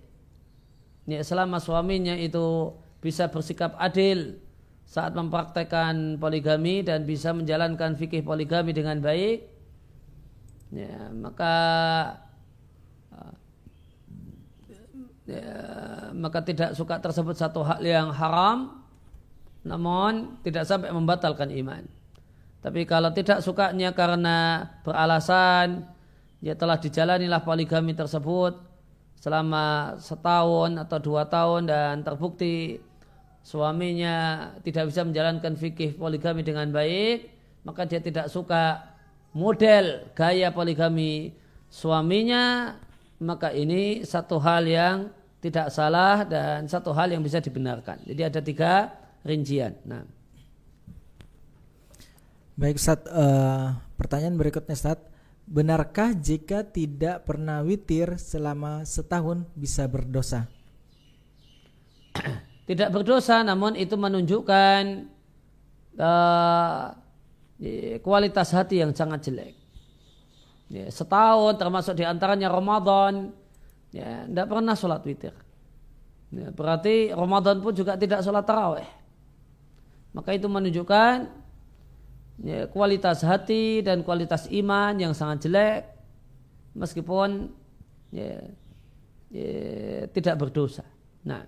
ya, 1.07 1.23
selama 1.23 1.63
suaminya 1.63 2.19
itu 2.19 2.75
bisa 3.01 3.31
bersikap 3.33 3.73
adil 3.81 4.37
saat 4.85 5.15
mempraktekkan 5.15 6.19
poligami 6.19 6.83
dan 6.83 7.07
bisa 7.07 7.31
menjalankan 7.31 7.95
fikih 7.95 8.27
poligami 8.27 8.75
dengan 8.75 8.99
baik 8.99 9.47
ya, 10.75 11.15
maka 11.15 11.55
ya, 15.31 15.55
maka 16.11 16.43
tidak 16.43 16.75
suka 16.75 16.99
tersebut 16.99 17.39
satu 17.39 17.63
hal 17.63 17.79
yang 17.79 18.11
haram 18.11 18.83
namun 19.61 20.41
tidak 20.41 20.65
sampai 20.65 20.89
membatalkan 20.89 21.53
iman. 21.53 21.85
Tapi 22.61 22.85
kalau 22.85 23.13
tidak 23.13 23.41
sukanya 23.41 23.93
karena 23.97 24.69
beralasan 24.85 25.89
ya 26.45 26.57
telah 26.57 26.77
dijalanilah 26.77 27.41
poligami 27.45 27.97
tersebut 27.97 28.57
selama 29.21 29.97
setahun 30.01 30.77
atau 30.81 30.99
dua 31.01 31.29
tahun 31.29 31.69
dan 31.69 32.01
terbukti 32.01 32.81
suaminya 33.45 34.49
tidak 34.65 34.93
bisa 34.93 35.05
menjalankan 35.05 35.57
fikih 35.57 35.97
poligami 35.97 36.45
dengan 36.45 36.69
baik, 36.73 37.33
maka 37.65 37.85
dia 37.89 38.01
tidak 38.01 38.29
suka 38.29 38.81
model 39.33 40.09
gaya 40.13 40.53
poligami 40.53 41.33
suaminya, 41.69 42.77
maka 43.21 43.53
ini 43.53 44.05
satu 44.05 44.41
hal 44.41 44.65
yang 44.69 44.97
tidak 45.41 45.73
salah 45.73 46.29
dan 46.29 46.69
satu 46.69 46.93
hal 46.93 47.17
yang 47.17 47.25
bisa 47.25 47.41
dibenarkan. 47.41 48.05
Jadi 48.05 48.23
ada 48.23 48.41
tiga 48.45 48.73
rincian. 49.25 49.73
Nah. 49.89 50.05
Baik, 52.61 52.77
Ustaz. 52.77 53.01
Uh, 53.09 53.73
pertanyaan 53.97 54.37
berikutnya, 54.37 54.77
Ustaz. 54.77 55.01
Benarkah 55.51 56.15
jika 56.15 56.63
tidak 56.63 57.27
pernah 57.27 57.65
witir 57.65 58.21
selama 58.21 58.85
setahun 58.85 59.49
bisa 59.57 59.89
berdosa? 59.89 60.47
tidak 62.71 62.93
berdosa, 62.93 63.41
namun 63.43 63.75
itu 63.75 63.97
menunjukkan 63.97 65.11
uh, 65.99 66.87
kualitas 68.05 68.53
hati 68.55 68.85
yang 68.85 68.93
sangat 68.93 69.27
jelek. 69.27 69.55
Ya, 70.71 70.87
setahun 70.87 71.59
termasuk 71.59 71.99
di 71.99 72.07
antaranya 72.07 72.47
Ramadan, 72.47 73.35
ya, 73.95 74.27
tidak 74.27 74.47
pernah 74.47 74.75
sholat 74.75 75.03
witir. 75.07 75.35
Ya, 76.31 76.49
berarti 76.55 77.11
Ramadan 77.11 77.59
pun 77.59 77.75
juga 77.75 77.99
tidak 77.99 78.23
sholat 78.23 78.47
taraweh. 78.47 78.87
Maka 80.15 80.35
itu 80.35 80.47
menunjukkan 80.47 81.15
ya, 82.43 82.67
kualitas 82.71 83.23
hati 83.27 83.83
dan 83.83 84.03
kualitas 84.07 84.47
iman 84.51 84.95
yang 84.99 85.15
sangat 85.15 85.47
jelek, 85.47 85.83
meskipun 86.75 87.51
ya, 88.15 88.43
ya, 89.31 90.07
tidak 90.11 90.35
berdosa. 90.39 90.87
Nah. 91.27 91.47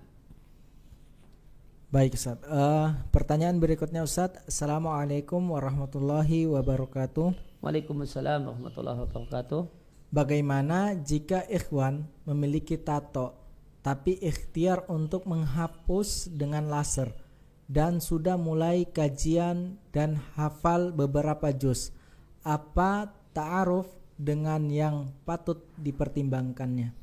Baik 1.92 2.16
Ustaz. 2.16 2.40
Uh, 2.48 2.96
pertanyaan 3.12 3.60
berikutnya 3.60 4.00
Ustaz. 4.00 4.40
Assalamualaikum 4.48 5.44
warahmatullahi 5.44 6.48
wabarakatuh. 6.48 7.36
Waalaikumsalam 7.60 8.48
warahmatullahi 8.48 8.98
wabarakatuh. 9.04 9.81
Bagaimana 10.12 10.92
jika 10.92 11.40
ikhwan 11.48 12.04
memiliki 12.28 12.76
tato 12.76 13.42
tapi 13.82 14.14
ikhtiar 14.22 14.86
untuk 14.86 15.26
menghapus 15.26 16.30
dengan 16.30 16.70
laser 16.70 17.10
dan 17.66 17.98
sudah 17.98 18.38
mulai 18.38 18.86
kajian 18.86 19.80
dan 19.90 20.20
hafal 20.38 20.94
beberapa 20.94 21.50
juz. 21.50 21.90
Apa 22.46 23.10
ta'aruf 23.34 23.88
dengan 24.14 24.68
yang 24.70 25.10
patut 25.26 25.66
dipertimbangkannya? 25.80 26.94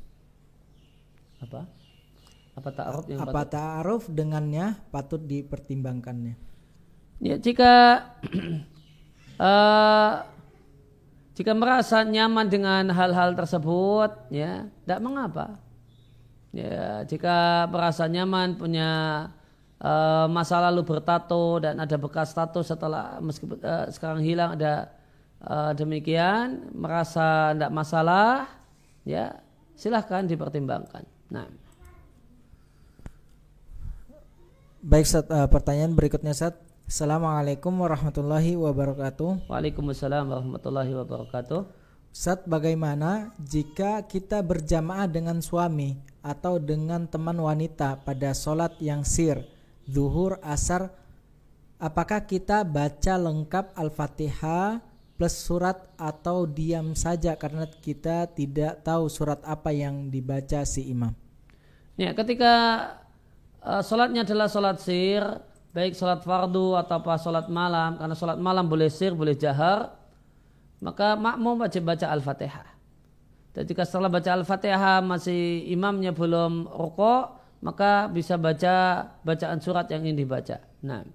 Apa? 1.43 1.61
Apa 2.55 2.69
ta'aruf 2.75 3.05
yang 3.11 3.19
Apa 3.23 3.31
patut? 3.43 3.51
ta'aruf 3.55 4.03
dengannya 4.07 4.65
patut 4.93 5.21
dipertimbangkannya? 5.23 6.35
Ya, 7.19 7.35
jika 7.35 7.71
uh, 9.35 10.23
jika 11.39 11.55
merasa 11.55 12.03
nyaman 12.03 12.51
dengan 12.51 12.91
hal-hal 12.91 13.31
tersebut, 13.31 14.27
ya, 14.27 14.67
tidak 14.83 14.99
mengapa. 14.99 15.55
Ya, 16.51 17.07
jika 17.07 17.63
merasa 17.71 18.11
nyaman 18.11 18.59
punya 18.59 18.89
uh, 19.79 20.27
masa 20.27 20.59
lalu 20.67 20.83
bertato 20.83 21.63
dan 21.63 21.79
ada 21.79 21.95
bekas 21.95 22.35
tato 22.35 22.59
setelah 22.59 23.23
meskipun 23.23 23.55
uh, 23.63 23.87
sekarang 23.87 24.19
hilang 24.19 24.59
ada 24.59 24.91
uh, 25.39 25.71
demikian, 25.71 26.75
merasa 26.75 27.55
tidak 27.55 27.71
masalah, 27.71 28.51
ya, 29.07 29.39
silahkan 29.79 30.27
dipertimbangkan. 30.27 31.07
Nah. 31.31 31.47
Baik, 34.83 35.07
Sat, 35.07 35.23
uh, 35.31 35.47
pertanyaan 35.47 35.95
berikutnya, 35.95 36.35
Sat. 36.35 36.68
Assalamualaikum 36.89 37.85
warahmatullahi 37.85 38.57
wabarakatuh. 38.57 39.45
Waalaikumsalam 39.45 40.25
warahmatullahi 40.25 40.89
wabarakatuh. 40.97 41.69
Sat, 42.09 42.49
bagaimana 42.49 43.29
jika 43.37 44.01
kita 44.09 44.41
berjamaah 44.41 45.05
dengan 45.05 45.37
suami 45.37 46.01
atau 46.25 46.57
dengan 46.57 47.05
teman 47.05 47.37
wanita 47.37 48.01
pada 48.01 48.33
sholat 48.33 48.73
yang 48.81 49.05
sir, 49.05 49.37
zuhur, 49.85 50.41
asar, 50.41 50.89
apakah 51.77 52.25
kita 52.25 52.65
baca 52.65 53.21
lengkap 53.21 53.69
Al-Fatihah 53.77 54.81
plus 55.13 55.37
surat 55.45 55.93
atau 55.93 56.49
diam 56.49 56.97
saja 56.97 57.37
karena 57.37 57.69
kita 57.69 58.33
tidak 58.33 58.81
tahu 58.81 59.05
surat 59.13 59.37
apa 59.45 59.69
yang 59.69 60.09
dibaca 60.09 60.65
si 60.65 60.89
imam? 60.89 61.13
Ya, 62.01 62.17
ketika 62.17 62.53
uh, 63.61 63.85
sholatnya 63.85 64.25
adalah 64.25 64.49
sholat 64.49 64.81
sir, 64.81 65.21
baik 65.69 65.93
sholat 65.93 66.25
fardu 66.25 66.73
atau 66.77 66.97
apa 66.97 67.13
sholat 67.21 67.45
malam, 67.47 67.97
karena 68.01 68.15
sholat 68.17 68.37
malam 68.41 68.65
boleh 68.65 68.89
sir, 68.89 69.13
boleh 69.13 69.37
jahar, 69.37 69.93
maka 70.81 71.13
makmum 71.13 71.61
wajib 71.61 71.85
baca 71.85 72.09
Al-Fatihah. 72.09 72.67
Dan 73.53 73.63
jika 73.65 73.85
setelah 73.85 74.09
baca 74.09 74.29
Al-Fatihah 74.33 75.01
masih 75.05 75.65
imamnya 75.69 76.13
belum 76.13 76.69
rokok, 76.69 77.37
maka 77.61 78.07
bisa 78.09 78.39
baca 78.39 79.05
bacaan 79.21 79.59
surat 79.61 79.85
yang 79.91 80.07
ingin 80.07 80.25
dibaca. 80.25 80.57
Nah. 80.81 81.05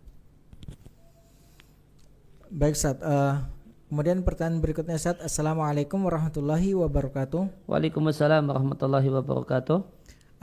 Baik 2.54 2.78
Ustaz, 2.78 3.02
uh, 3.02 3.42
kemudian 3.90 4.22
pertanyaan 4.22 4.62
berikutnya 4.62 4.94
Ustaz. 4.94 5.18
Assalamualaikum 5.18 5.98
warahmatullahi 6.06 6.78
wabarakatuh. 6.78 7.66
Waalaikumsalam 7.66 8.46
warahmatullahi 8.46 9.08
wabarakatuh 9.10 9.93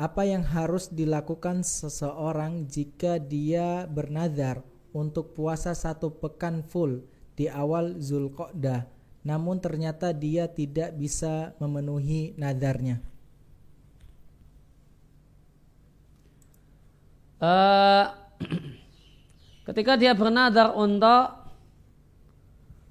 apa 0.01 0.25
yang 0.25 0.41
harus 0.41 0.89
dilakukan 0.89 1.61
seseorang 1.61 2.65
jika 2.65 3.21
dia 3.21 3.85
bernazar 3.85 4.65
untuk 4.97 5.37
puasa 5.37 5.77
satu 5.77 6.09
pekan 6.17 6.65
full 6.65 7.05
di 7.37 7.45
awal 7.45 8.01
Zulqa'dah 8.01 8.89
namun 9.21 9.61
ternyata 9.61 10.09
dia 10.09 10.49
tidak 10.49 10.97
bisa 10.97 11.53
memenuhi 11.61 12.33
nadarnya 12.33 12.97
uh, 17.37 18.09
ketika 19.69 20.01
dia 20.01 20.17
bernadar 20.17 20.73
untuk 20.73 21.45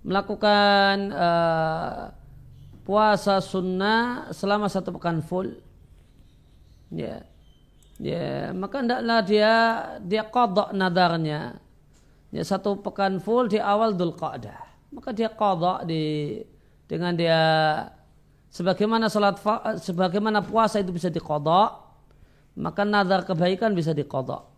melakukan 0.06 1.10
uh, 1.10 2.14
puasa 2.86 3.42
sunnah 3.42 4.30
selama 4.30 4.70
satu 4.70 4.94
pekan 4.94 5.26
full 5.26 5.69
ya. 6.94 7.24
Ya 8.00 8.54
maka 8.56 8.80
hendaklah 8.80 9.20
dia 9.24 9.52
dia 10.00 10.22
kodok 10.24 10.72
nadarnya. 10.72 11.60
Ya 12.30 12.42
satu 12.46 12.78
pekan 12.78 13.18
full 13.18 13.50
di 13.50 13.58
awal 13.58 13.98
Dhul 13.98 14.14
Qa'dah 14.14 14.70
maka 14.90 15.14
dia 15.14 15.30
kodok 15.30 15.86
di 15.86 16.36
dengan 16.90 17.14
dia 17.14 17.40
sebagaimana 18.50 19.06
salat 19.06 19.38
sebagaimana 19.78 20.42
puasa 20.42 20.82
itu 20.82 20.90
bisa 20.90 21.06
dikodok 21.06 21.70
maka 22.58 22.82
nadar 22.82 23.22
kebaikan 23.22 23.72
bisa 23.72 23.94
dikodok. 23.94 24.50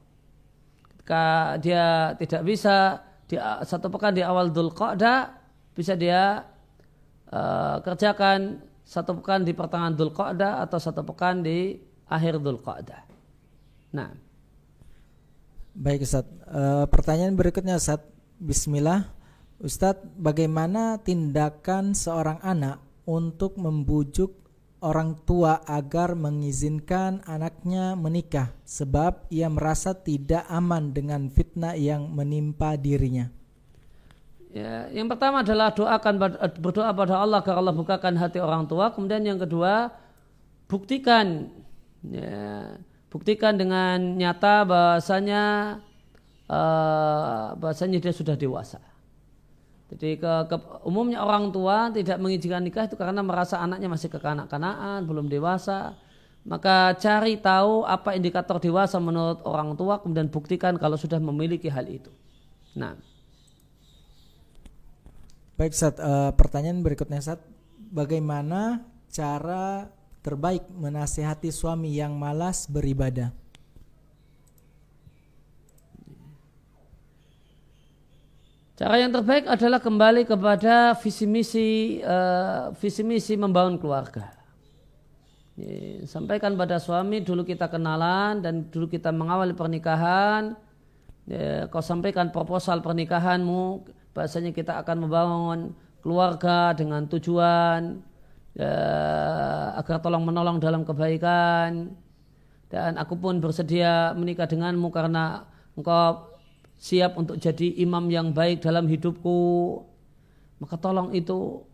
Ketika 0.88 1.57
dia 1.61 2.16
tidak 2.16 2.42
bisa 2.49 3.05
di 3.29 3.37
satu 3.40 3.92
pekan 3.92 4.16
di 4.16 4.25
awal 4.25 4.49
Dhul 4.49 4.73
Qa'dah 4.73 5.29
bisa 5.77 5.92
dia 5.92 6.40
uh, 7.29 7.77
kerjakan 7.85 8.64
satu 8.83 9.21
pekan 9.21 9.45
di 9.45 9.53
pertengahan 9.53 9.92
Dhul 9.92 10.12
Qa'dah 10.16 10.64
atau 10.64 10.81
satu 10.81 11.05
pekan 11.05 11.45
di 11.45 11.77
akhir 12.09 12.38
Qa'dah. 12.38 13.03
Nah. 13.93 14.11
Baik 15.73 16.05
Ustaz. 16.05 16.25
E, 16.29 16.62
pertanyaan 16.88 17.37
berikutnya 17.37 17.77
Ustaz. 17.77 18.05
Bismillah. 18.43 19.09
Ustadz, 19.62 20.03
bagaimana 20.19 20.99
tindakan 20.99 21.95
seorang 21.95 22.43
anak 22.43 22.83
untuk 23.07 23.55
membujuk 23.55 24.35
orang 24.83 25.15
tua 25.23 25.62
agar 25.62 26.19
mengizinkan 26.19 27.23
anaknya 27.23 27.95
menikah 27.95 28.51
sebab 28.66 29.31
ia 29.31 29.47
merasa 29.47 29.95
tidak 29.95 30.43
aman 30.51 30.91
dengan 30.91 31.31
fitnah 31.31 31.79
yang 31.79 32.11
menimpa 32.11 32.74
dirinya? 32.74 33.31
Ya, 34.53 34.91
yang 34.93 35.09
pertama 35.09 35.41
adalah 35.41 35.72
doakan 35.72 36.14
berdoa 36.61 36.93
pada 36.93 37.22
Allah 37.22 37.41
agar 37.41 37.57
Allah 37.57 37.72
bukakan 37.72 38.20
hati 38.20 38.37
orang 38.37 38.68
tua. 38.68 38.93
Kemudian 38.93 39.24
yang 39.24 39.41
kedua, 39.41 39.89
buktikan 40.68 41.49
ya, 42.07 42.78
buktikan 43.12 43.55
dengan 43.55 44.18
nyata 44.18 44.66
bahasanya 44.66 45.42
uh, 46.48 47.55
bahasanya 47.59 47.98
dia 48.03 48.14
sudah 48.14 48.34
dewasa. 48.34 48.82
Jadi 49.92 50.16
ke, 50.16 50.32
ke, 50.48 50.57
umumnya 50.88 51.20
orang 51.20 51.53
tua 51.53 51.92
tidak 51.92 52.16
mengizinkan 52.16 52.64
nikah 52.64 52.88
itu 52.88 52.96
karena 52.96 53.20
merasa 53.20 53.61
anaknya 53.61 53.92
masih 53.92 54.09
kekanak-kanakan, 54.09 55.05
belum 55.05 55.28
dewasa. 55.28 56.00
Maka 56.48 56.96
cari 56.96 57.38
tahu 57.38 57.84
apa 57.84 58.16
indikator 58.16 58.57
dewasa 58.57 58.96
menurut 58.96 59.44
orang 59.44 59.76
tua, 59.76 60.00
kemudian 60.00 60.32
buktikan 60.32 60.80
kalau 60.80 60.96
sudah 60.96 61.20
memiliki 61.20 61.68
hal 61.68 61.84
itu. 61.86 62.09
Nah. 62.72 62.96
Baik, 65.61 65.76
Sat, 65.76 66.00
uh, 66.00 66.32
pertanyaan 66.32 66.80
berikutnya, 66.80 67.20
Sat. 67.20 67.44
Bagaimana 67.92 68.88
cara 69.12 69.92
terbaik 70.23 70.64
menasihati 70.70 71.51
suami 71.51 71.99
yang 71.99 72.14
malas 72.14 72.70
beribadah? 72.70 73.35
Cara 78.73 78.99
yang 78.99 79.14
terbaik 79.14 79.47
adalah 79.47 79.79
kembali 79.79 80.27
kepada 80.27 80.97
visi 80.99 81.23
misi 81.29 81.68
uh, 82.03 82.75
visi 82.75 83.07
misi 83.07 83.39
membangun 83.39 83.79
keluarga. 83.79 84.33
Sampaikan 86.09 86.57
pada 86.57 86.81
suami 86.81 87.20
dulu 87.20 87.45
kita 87.45 87.68
kenalan 87.68 88.41
dan 88.41 88.66
dulu 88.73 88.89
kita 88.89 89.12
mengawali 89.12 89.53
pernikahan. 89.53 90.57
Ya, 91.29 91.70
kau 91.70 91.85
sampaikan 91.85 92.35
proposal 92.35 92.83
pernikahanmu, 92.83 93.87
bahasanya 94.11 94.51
kita 94.51 94.83
akan 94.83 95.07
membangun 95.07 95.61
keluarga 96.03 96.75
dengan 96.75 97.07
tujuan 97.07 98.03
ya, 98.57 98.72
agar 99.78 100.00
tolong 100.00 100.24
menolong 100.24 100.59
dalam 100.61 100.82
kebaikan. 100.82 101.92
Dan 102.72 102.96
aku 102.96 103.20
pun 103.20 103.36
bersedia 103.36 104.16
menikah 104.16 104.48
denganmu 104.48 104.88
karena 104.88 105.44
engkau 105.76 106.32
siap 106.80 107.20
untuk 107.20 107.36
jadi 107.36 107.78
imam 107.84 108.09
yang 108.09 108.32
baik 108.32 108.64
dalam 108.64 108.88
hidupku. 108.88 109.80
Maka 110.57 110.80
tolong 110.80 111.12
itu 111.12 111.68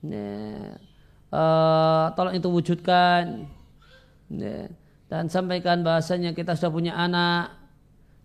ya, 0.00 0.78
uh, 1.32 2.06
tolong 2.16 2.34
itu 2.38 2.48
wujudkan 2.48 3.44
ya. 4.32 4.70
dan 5.08 5.26
sampaikan 5.28 5.82
bahasanya 5.82 6.32
kita 6.36 6.54
sudah 6.54 6.72
punya 6.72 6.94
anak 6.94 7.56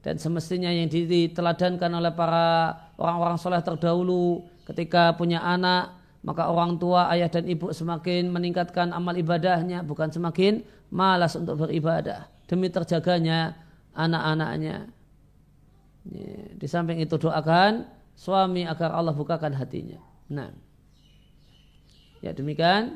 dan 0.04 0.20
semestinya 0.20 0.68
yang 0.68 0.92
diteladankan 0.92 1.92
oleh 1.96 2.12
para 2.12 2.76
orang-orang 3.00 3.40
soleh 3.40 3.64
terdahulu 3.64 4.44
ketika 4.68 5.16
punya 5.16 5.40
anak 5.40 5.96
maka 6.24 6.48
orang 6.48 6.80
tua 6.80 7.12
ayah 7.12 7.28
dan 7.28 7.46
ibu 7.46 7.70
semakin 7.76 8.32
meningkatkan 8.32 8.96
amal 8.96 9.14
ibadahnya 9.14 9.84
bukan 9.84 10.08
semakin 10.10 10.64
malas 10.90 11.36
untuk 11.36 11.60
beribadah 11.60 12.32
demi 12.48 12.72
terjaganya 12.72 13.60
anak-anaknya 13.94 14.88
ya. 16.08 16.32
di 16.56 16.68
samping 16.68 17.04
itu 17.04 17.20
doakan 17.20 17.86
suami 18.16 18.64
agar 18.64 18.96
Allah 18.96 19.12
bukakan 19.12 19.52
hatinya 19.54 20.00
nah 20.32 20.50
Ya 22.24 22.32
demikian. 22.32 22.96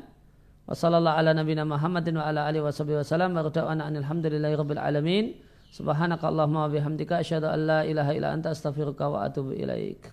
Wassalamualaikum 0.64 1.20
ala 1.20 1.30
nabiyina 1.36 1.64
Muhammadin 1.68 2.16
wa 2.16 2.24
ala 2.32 2.48
alihi 2.48 2.64
wasallam 2.64 3.36
wa 3.36 3.44
da'wana 3.44 3.92
alhamdulillahi 3.92 4.56
rabbil 4.56 4.80
alamin. 4.80 5.24
Subhanakallahumma 5.68 6.64
wa 6.64 6.72
bihamdika 6.72 7.20
asyhadu 7.20 7.44
an 7.44 7.60
la 7.68 7.80
ilaha 7.84 8.16
illa 8.16 8.32
anta 8.32 8.56
astaghfiruka 8.56 9.04
wa 9.04 9.28
atubu 9.28 9.52
ilaik. 9.52 10.08